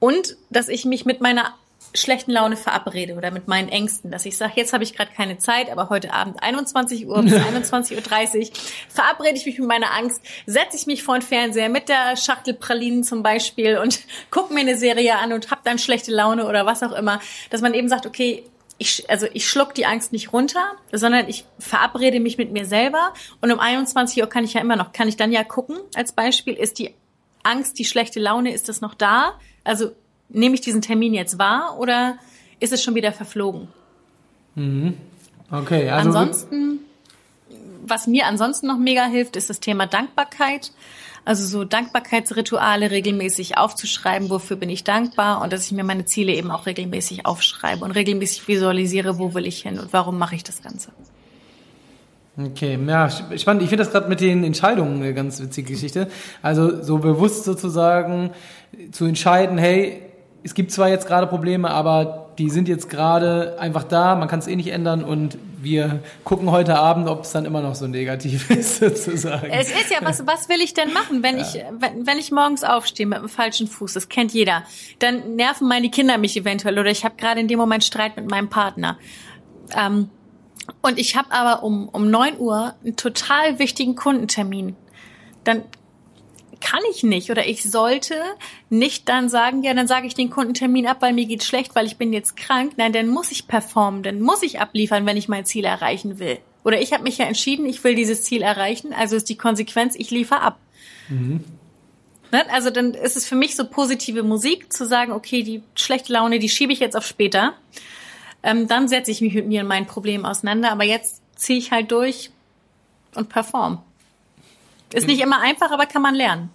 Und 0.00 0.36
dass 0.50 0.68
ich 0.68 0.84
mich 0.84 1.04
mit 1.04 1.20
meiner 1.20 1.54
schlechten 1.96 2.32
Laune 2.32 2.56
verabrede 2.56 3.14
oder 3.14 3.30
mit 3.30 3.46
meinen 3.46 3.68
Ängsten, 3.68 4.10
dass 4.10 4.26
ich 4.26 4.36
sage, 4.36 4.54
jetzt 4.56 4.72
habe 4.72 4.82
ich 4.82 4.96
gerade 4.96 5.12
keine 5.16 5.38
Zeit, 5.38 5.70
aber 5.70 5.90
heute 5.90 6.12
Abend 6.12 6.42
21 6.42 7.06
Uhr 7.06 7.22
bis 7.22 7.32
21.30 7.34 8.40
Uhr 8.40 8.56
verabrede 8.88 9.36
ich 9.36 9.46
mich 9.46 9.58
mit 9.58 9.68
meiner 9.68 9.94
Angst, 9.94 10.20
setze 10.46 10.76
ich 10.76 10.86
mich 10.86 11.04
vor 11.04 11.16
den 11.16 11.22
Fernseher 11.22 11.68
mit 11.68 11.88
der 11.88 12.16
Schachtel 12.16 12.54
Pralinen 12.54 13.04
zum 13.04 13.22
Beispiel 13.22 13.78
und 13.78 14.00
gucke 14.30 14.52
mir 14.52 14.60
eine 14.60 14.76
Serie 14.76 15.16
an 15.18 15.32
und 15.32 15.52
habe 15.52 15.60
dann 15.64 15.78
schlechte 15.78 16.10
Laune 16.10 16.48
oder 16.48 16.66
was 16.66 16.82
auch 16.82 16.92
immer, 16.92 17.20
dass 17.50 17.60
man 17.60 17.74
eben 17.74 17.88
sagt, 17.88 18.06
okay, 18.06 18.44
ich, 18.84 19.10
also 19.10 19.26
ich 19.32 19.48
schluck 19.48 19.74
die 19.74 19.86
Angst 19.86 20.12
nicht 20.12 20.32
runter, 20.32 20.62
sondern 20.92 21.28
ich 21.28 21.44
verabrede 21.58 22.20
mich 22.20 22.38
mit 22.38 22.52
mir 22.52 22.64
selber 22.64 23.12
und 23.40 23.50
um 23.50 23.58
21 23.58 24.22
Uhr 24.22 24.28
kann 24.28 24.44
ich 24.44 24.54
ja 24.54 24.60
immer 24.60 24.76
noch, 24.76 24.92
kann 24.92 25.08
ich 25.08 25.16
dann 25.16 25.32
ja 25.32 25.42
gucken, 25.42 25.76
als 25.94 26.12
Beispiel, 26.12 26.54
ist 26.54 26.78
die 26.78 26.94
Angst, 27.42 27.78
die 27.78 27.84
schlechte 27.84 28.20
Laune, 28.20 28.52
ist 28.52 28.68
das 28.68 28.80
noch 28.80 28.94
da? 28.94 29.34
Also 29.64 29.92
nehme 30.28 30.54
ich 30.54 30.60
diesen 30.60 30.82
Termin 30.82 31.14
jetzt 31.14 31.38
wahr 31.38 31.76
oder 31.78 32.18
ist 32.60 32.72
es 32.72 32.82
schon 32.82 32.94
wieder 32.94 33.12
verflogen? 33.12 33.68
Mhm. 34.54 34.94
Okay, 35.50 35.90
also 35.90 36.08
ansonsten, 36.08 36.73
was 37.86 38.06
mir 38.06 38.26
ansonsten 38.26 38.66
noch 38.66 38.78
mega 38.78 39.04
hilft, 39.06 39.36
ist 39.36 39.50
das 39.50 39.60
Thema 39.60 39.86
Dankbarkeit. 39.86 40.72
Also 41.26 41.44
so 41.46 41.64
Dankbarkeitsrituale 41.64 42.90
regelmäßig 42.90 43.56
aufzuschreiben, 43.56 44.28
wofür 44.28 44.56
bin 44.56 44.68
ich 44.68 44.84
dankbar 44.84 45.40
und 45.40 45.52
dass 45.52 45.64
ich 45.64 45.72
mir 45.72 45.84
meine 45.84 46.04
Ziele 46.04 46.32
eben 46.32 46.50
auch 46.50 46.66
regelmäßig 46.66 47.24
aufschreibe 47.24 47.82
und 47.84 47.92
regelmäßig 47.92 48.46
visualisiere, 48.46 49.18
wo 49.18 49.32
will 49.32 49.46
ich 49.46 49.62
hin 49.62 49.78
und 49.78 49.92
warum 49.92 50.18
mache 50.18 50.34
ich 50.34 50.44
das 50.44 50.62
Ganze. 50.62 50.90
Okay, 52.36 52.78
ja, 52.86 53.08
spannend. 53.10 53.62
Ich 53.62 53.68
finde 53.68 53.84
das 53.84 53.92
gerade 53.92 54.08
mit 54.08 54.20
den 54.20 54.42
Entscheidungen 54.42 54.96
eine 54.96 55.14
ganz 55.14 55.40
witzige 55.40 55.72
Geschichte. 55.72 56.08
Also 56.42 56.82
so 56.82 56.98
bewusst 56.98 57.44
sozusagen 57.44 58.32
zu 58.90 59.04
entscheiden, 59.06 59.56
hey, 59.56 60.02
es 60.42 60.54
gibt 60.54 60.72
zwar 60.72 60.88
jetzt 60.88 61.06
gerade 61.06 61.26
Probleme, 61.26 61.70
aber 61.70 62.23
die 62.38 62.50
sind 62.50 62.68
jetzt 62.68 62.90
gerade 62.90 63.56
einfach 63.58 63.84
da, 63.84 64.14
man 64.14 64.28
kann 64.28 64.38
es 64.38 64.46
eh 64.46 64.56
nicht 64.56 64.68
ändern 64.68 65.04
und 65.04 65.38
wir 65.64 66.00
gucken 66.24 66.50
heute 66.50 66.78
Abend, 66.78 67.08
ob 67.08 67.22
es 67.22 67.32
dann 67.32 67.44
immer 67.44 67.62
noch 67.62 67.74
so 67.74 67.86
negativ 67.86 68.50
ist, 68.56 68.78
sozusagen. 68.78 69.50
Es 69.50 69.70
ist 69.70 69.90
ja, 69.90 69.98
was, 70.02 70.26
was 70.26 70.48
will 70.48 70.60
ich 70.60 70.74
denn 70.74 70.92
machen, 70.92 71.22
wenn 71.22 71.38
ja. 71.38 71.42
ich, 71.42 71.64
wenn, 71.78 72.06
wenn 72.06 72.18
ich 72.18 72.30
morgens 72.30 72.64
aufstehe 72.64 73.06
mit 73.06 73.18
dem 73.18 73.28
falschen 73.28 73.66
Fuß, 73.66 73.94
das 73.94 74.08
kennt 74.08 74.32
jeder, 74.32 74.64
dann 74.98 75.36
nerven 75.36 75.68
meine 75.68 75.90
Kinder 75.90 76.18
mich 76.18 76.36
eventuell 76.36 76.78
oder 76.78 76.90
ich 76.90 77.04
habe 77.04 77.16
gerade 77.16 77.40
in 77.40 77.48
dem 77.48 77.58
Moment 77.58 77.84
Streit 77.84 78.16
mit 78.16 78.30
meinem 78.30 78.48
Partner. 78.48 78.98
Ähm, 79.76 80.10
und 80.82 80.98
ich 80.98 81.16
habe 81.16 81.32
aber 81.32 81.62
um, 81.62 81.88
um 81.88 82.10
neun 82.10 82.38
Uhr 82.38 82.74
einen 82.82 82.96
total 82.96 83.58
wichtigen 83.58 83.96
Kundentermin. 83.96 84.76
Dann 85.44 85.62
kann 86.64 86.80
ich 86.90 87.02
nicht 87.02 87.30
oder 87.30 87.46
ich 87.46 87.62
sollte 87.62 88.14
nicht 88.70 89.08
dann 89.10 89.28
sagen, 89.28 89.62
ja, 89.62 89.74
dann 89.74 89.86
sage 89.86 90.06
ich 90.06 90.14
den 90.14 90.30
Kundentermin 90.30 90.86
ab, 90.86 90.96
weil 91.00 91.12
mir 91.12 91.26
geht's 91.26 91.46
schlecht, 91.46 91.74
weil 91.74 91.84
ich 91.84 91.98
bin 91.98 92.12
jetzt 92.14 92.38
krank. 92.38 92.72
Nein, 92.78 92.94
dann 92.94 93.08
muss 93.08 93.30
ich 93.30 93.46
performen, 93.46 94.02
dann 94.02 94.22
muss 94.22 94.42
ich 94.42 94.60
abliefern, 94.60 95.04
wenn 95.04 95.18
ich 95.18 95.28
mein 95.28 95.44
Ziel 95.44 95.66
erreichen 95.66 96.18
will. 96.18 96.38
Oder 96.64 96.80
ich 96.80 96.94
habe 96.94 97.02
mich 97.02 97.18
ja 97.18 97.26
entschieden, 97.26 97.66
ich 97.66 97.84
will 97.84 97.94
dieses 97.94 98.24
Ziel 98.24 98.40
erreichen, 98.40 98.94
also 98.94 99.14
ist 99.14 99.28
die 99.28 99.36
Konsequenz, 99.36 99.94
ich 99.94 100.10
liefere 100.10 100.40
ab. 100.40 100.58
Mhm. 101.10 101.44
Ne? 102.32 102.42
Also 102.50 102.70
dann 102.70 102.94
ist 102.94 103.18
es 103.18 103.26
für 103.26 103.36
mich 103.36 103.56
so 103.56 103.66
positive 103.66 104.22
Musik, 104.22 104.72
zu 104.72 104.86
sagen, 104.86 105.12
okay, 105.12 105.42
die 105.42 105.62
schlechte 105.74 106.14
Laune, 106.14 106.38
die 106.38 106.48
schiebe 106.48 106.72
ich 106.72 106.80
jetzt 106.80 106.96
auf 106.96 107.06
später. 107.06 107.52
Ähm, 108.42 108.68
dann 108.68 108.88
setze 108.88 109.10
ich 109.10 109.20
mich 109.20 109.34
mit 109.34 109.46
mir 109.46 109.60
und 109.60 109.68
meinen 109.68 109.86
Problemen 109.86 110.24
auseinander, 110.24 110.72
aber 110.72 110.84
jetzt 110.84 111.20
ziehe 111.36 111.58
ich 111.58 111.72
halt 111.72 111.92
durch 111.92 112.30
und 113.14 113.28
perform. 113.28 113.82
Ist 114.94 115.08
nicht 115.08 115.20
immer 115.20 115.40
einfach, 115.40 115.70
aber 115.72 115.86
kann 115.86 116.02
man 116.02 116.14
lernen. 116.14 116.50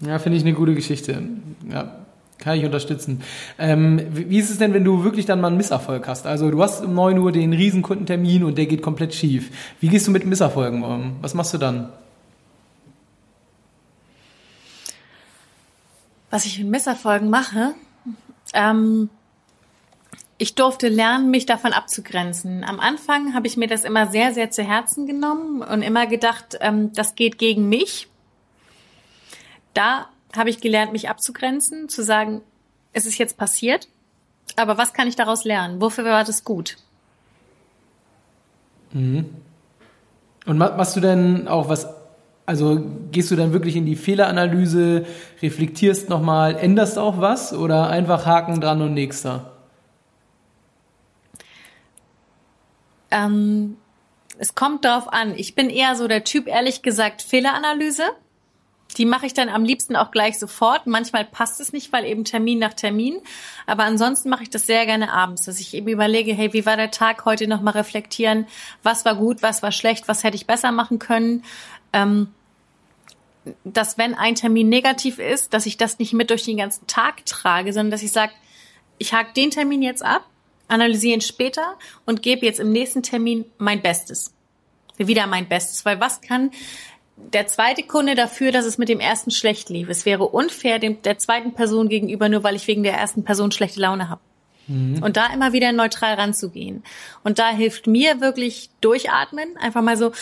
Ja, 0.00 0.18
finde 0.18 0.38
ich 0.38 0.44
eine 0.44 0.54
gute 0.54 0.74
Geschichte. 0.74 1.22
Ja, 1.70 2.00
kann 2.38 2.58
ich 2.58 2.64
unterstützen. 2.64 3.22
Ähm, 3.58 4.00
wie 4.12 4.38
ist 4.38 4.50
es 4.50 4.58
denn, 4.58 4.72
wenn 4.72 4.84
du 4.84 5.04
wirklich 5.04 5.26
dann 5.26 5.40
mal 5.40 5.48
einen 5.48 5.58
Misserfolg 5.58 6.08
hast? 6.08 6.26
Also 6.26 6.50
du 6.50 6.62
hast 6.62 6.84
um 6.84 6.94
9 6.94 7.18
Uhr 7.18 7.32
den 7.32 7.52
Riesenkundentermin 7.52 8.44
und 8.44 8.56
der 8.56 8.66
geht 8.66 8.80
komplett 8.80 9.14
schief. 9.14 9.50
Wie 9.80 9.88
gehst 9.88 10.06
du 10.06 10.10
mit 10.10 10.24
Misserfolgen 10.24 10.82
um? 10.82 11.16
Was 11.20 11.34
machst 11.34 11.52
du 11.52 11.58
dann? 11.58 11.92
Was 16.30 16.46
ich 16.46 16.58
mit 16.58 16.68
Misserfolgen 16.68 17.28
mache? 17.28 17.74
Ähm, 18.54 19.10
ich 20.38 20.54
durfte 20.54 20.88
lernen, 20.88 21.30
mich 21.30 21.44
davon 21.44 21.74
abzugrenzen. 21.74 22.64
Am 22.64 22.80
Anfang 22.80 23.34
habe 23.34 23.46
ich 23.46 23.58
mir 23.58 23.68
das 23.68 23.84
immer 23.84 24.06
sehr, 24.06 24.32
sehr 24.32 24.50
zu 24.50 24.62
Herzen 24.62 25.06
genommen 25.06 25.60
und 25.60 25.82
immer 25.82 26.06
gedacht, 26.06 26.56
ähm, 26.62 26.92
das 26.94 27.14
geht 27.14 27.36
gegen 27.36 27.68
mich. 27.68 28.08
Da 29.74 30.06
habe 30.36 30.50
ich 30.50 30.60
gelernt, 30.60 30.92
mich 30.92 31.08
abzugrenzen, 31.08 31.88
zu 31.88 32.02
sagen, 32.02 32.42
es 32.92 33.06
ist 33.06 33.18
jetzt 33.18 33.36
passiert, 33.36 33.88
aber 34.56 34.78
was 34.78 34.92
kann 34.92 35.08
ich 35.08 35.16
daraus 35.16 35.44
lernen? 35.44 35.80
Wofür 35.80 36.04
war 36.04 36.24
das 36.24 36.44
gut? 36.44 36.76
Mhm. 38.92 39.30
Und 40.46 40.58
machst 40.58 40.96
du 40.96 41.00
denn 41.00 41.48
auch 41.48 41.68
was, 41.68 41.88
also 42.46 42.82
gehst 43.12 43.30
du 43.30 43.36
dann 43.36 43.52
wirklich 43.52 43.76
in 43.76 43.86
die 43.86 43.96
Fehleranalyse, 43.96 45.06
reflektierst 45.42 46.08
nochmal, 46.08 46.56
änderst 46.56 46.98
auch 46.98 47.20
was 47.20 47.52
oder 47.52 47.88
einfach 47.88 48.26
Haken 48.26 48.60
dran 48.60 48.82
und 48.82 48.94
nächster? 48.94 49.52
Ähm, 53.10 53.76
es 54.38 54.54
kommt 54.54 54.84
darauf 54.84 55.12
an. 55.12 55.34
Ich 55.36 55.54
bin 55.54 55.68
eher 55.68 55.94
so 55.96 56.08
der 56.08 56.24
Typ, 56.24 56.46
ehrlich 56.46 56.82
gesagt, 56.82 57.22
Fehleranalyse. 57.22 58.04
Die 58.98 59.04
mache 59.04 59.26
ich 59.26 59.34
dann 59.34 59.48
am 59.48 59.64
liebsten 59.64 59.96
auch 59.96 60.10
gleich 60.10 60.38
sofort. 60.38 60.86
Manchmal 60.86 61.24
passt 61.24 61.60
es 61.60 61.72
nicht, 61.72 61.92
weil 61.92 62.04
eben 62.04 62.24
Termin 62.24 62.58
nach 62.58 62.74
Termin. 62.74 63.20
Aber 63.66 63.84
ansonsten 63.84 64.28
mache 64.28 64.42
ich 64.42 64.50
das 64.50 64.66
sehr 64.66 64.86
gerne 64.86 65.12
abends, 65.12 65.44
dass 65.44 65.60
ich 65.60 65.74
eben 65.74 65.88
überlege, 65.88 66.32
hey, 66.34 66.52
wie 66.52 66.66
war 66.66 66.76
der 66.76 66.90
Tag 66.90 67.24
heute 67.24 67.46
nochmal 67.46 67.74
reflektieren? 67.74 68.46
Was 68.82 69.04
war 69.04 69.14
gut, 69.14 69.42
was 69.42 69.62
war 69.62 69.72
schlecht, 69.72 70.08
was 70.08 70.24
hätte 70.24 70.36
ich 70.36 70.46
besser 70.46 70.72
machen 70.72 70.98
können? 70.98 71.44
Ähm, 71.92 72.28
dass 73.64 73.98
wenn 73.98 74.14
ein 74.14 74.34
Termin 74.34 74.68
negativ 74.68 75.18
ist, 75.18 75.54
dass 75.54 75.66
ich 75.66 75.76
das 75.76 75.98
nicht 75.98 76.12
mit 76.12 76.30
durch 76.30 76.44
den 76.44 76.58
ganzen 76.58 76.86
Tag 76.86 77.24
trage, 77.26 77.72
sondern 77.72 77.90
dass 77.90 78.02
ich 78.02 78.12
sage, 78.12 78.32
ich 78.98 79.14
hake 79.14 79.32
den 79.32 79.50
Termin 79.50 79.82
jetzt 79.82 80.04
ab 80.04 80.24
analysiere 80.70 81.14
ihn 81.14 81.20
später 81.20 81.76
und 82.06 82.22
gebe 82.22 82.46
jetzt 82.46 82.60
im 82.60 82.70
nächsten 82.70 83.02
Termin 83.02 83.44
mein 83.58 83.82
Bestes. 83.82 84.32
Wieder 84.96 85.26
mein 85.26 85.48
Bestes. 85.48 85.84
Weil 85.84 86.00
was 86.00 86.20
kann 86.20 86.50
der 87.32 87.46
zweite 87.46 87.82
Kunde 87.82 88.14
dafür, 88.14 88.52
dass 88.52 88.64
es 88.64 88.78
mit 88.78 88.88
dem 88.88 89.00
ersten 89.00 89.30
schlecht 89.30 89.68
lief? 89.68 89.88
Es 89.88 90.06
wäre 90.06 90.26
unfair 90.26 90.78
dem, 90.78 91.02
der 91.02 91.18
zweiten 91.18 91.52
Person 91.54 91.88
gegenüber, 91.88 92.28
nur 92.28 92.42
weil 92.42 92.56
ich 92.56 92.66
wegen 92.66 92.82
der 92.82 92.94
ersten 92.94 93.24
Person 93.24 93.52
schlechte 93.52 93.80
Laune 93.80 94.08
habe. 94.08 94.20
Mhm. 94.66 95.02
Und 95.02 95.16
da 95.16 95.32
immer 95.32 95.52
wieder 95.52 95.72
neutral 95.72 96.14
ranzugehen. 96.14 96.82
Und 97.24 97.38
da 97.38 97.50
hilft 97.50 97.86
mir 97.86 98.20
wirklich 98.20 98.70
durchatmen, 98.80 99.56
einfach 99.58 99.82
mal 99.82 99.96
so 99.96 100.12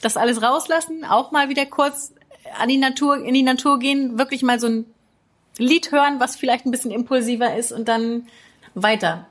das 0.00 0.16
alles 0.16 0.42
rauslassen, 0.42 1.04
auch 1.04 1.32
mal 1.32 1.48
wieder 1.48 1.66
kurz 1.66 2.12
an 2.58 2.68
die 2.68 2.78
Natur, 2.78 3.24
in 3.24 3.34
die 3.34 3.42
Natur 3.42 3.78
gehen, 3.78 4.18
wirklich 4.18 4.42
mal 4.42 4.60
so 4.60 4.68
ein 4.68 4.86
Lied 5.58 5.92
hören, 5.92 6.20
was 6.20 6.36
vielleicht 6.36 6.66
ein 6.66 6.70
bisschen 6.70 6.90
impulsiver 6.90 7.56
ist 7.56 7.72
und 7.72 7.88
dann 7.88 8.26
weiter. 8.74 9.26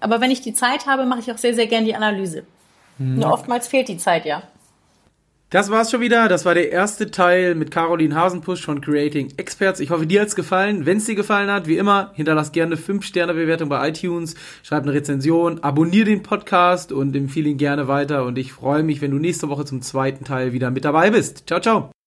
Aber 0.00 0.20
wenn 0.20 0.30
ich 0.30 0.40
die 0.40 0.54
Zeit 0.54 0.86
habe, 0.86 1.06
mache 1.06 1.20
ich 1.20 1.32
auch 1.32 1.38
sehr, 1.38 1.54
sehr 1.54 1.66
gern 1.66 1.84
die 1.84 1.94
Analyse. 1.94 2.44
Hm. 2.98 3.16
Nur 3.16 3.32
oftmals 3.32 3.68
fehlt 3.68 3.88
die 3.88 3.96
Zeit, 3.96 4.24
ja. 4.24 4.42
Das 5.50 5.70
war's 5.70 5.90
schon 5.90 6.02
wieder. 6.02 6.28
Das 6.28 6.44
war 6.44 6.52
der 6.52 6.70
erste 6.72 7.10
Teil 7.10 7.54
mit 7.54 7.70
Caroline 7.70 8.14
Hasenpusch 8.14 8.62
von 8.62 8.82
Creating 8.82 9.32
Experts. 9.38 9.80
Ich 9.80 9.88
hoffe, 9.88 10.06
dir 10.06 10.20
hat's 10.20 10.36
gefallen. 10.36 10.84
Wenn 10.84 10.98
es 10.98 11.06
dir 11.06 11.14
gefallen 11.14 11.50
hat, 11.50 11.66
wie 11.66 11.78
immer, 11.78 12.12
hinterlass 12.14 12.52
gerne 12.52 12.74
eine 12.74 12.82
5-Sterne-Bewertung 12.82 13.70
bei 13.70 13.88
iTunes, 13.88 14.34
schreib 14.62 14.82
eine 14.82 14.92
Rezension, 14.92 15.60
abonniere 15.60 16.04
den 16.04 16.22
Podcast 16.22 16.92
und 16.92 17.16
empfehle 17.16 17.48
ihn 17.48 17.56
gerne 17.56 17.88
weiter. 17.88 18.26
Und 18.26 18.36
ich 18.36 18.52
freue 18.52 18.82
mich, 18.82 19.00
wenn 19.00 19.10
du 19.10 19.18
nächste 19.18 19.48
Woche 19.48 19.64
zum 19.64 19.80
zweiten 19.80 20.24
Teil 20.24 20.52
wieder 20.52 20.70
mit 20.70 20.84
dabei 20.84 21.10
bist. 21.10 21.44
Ciao, 21.46 21.60
ciao. 21.60 21.97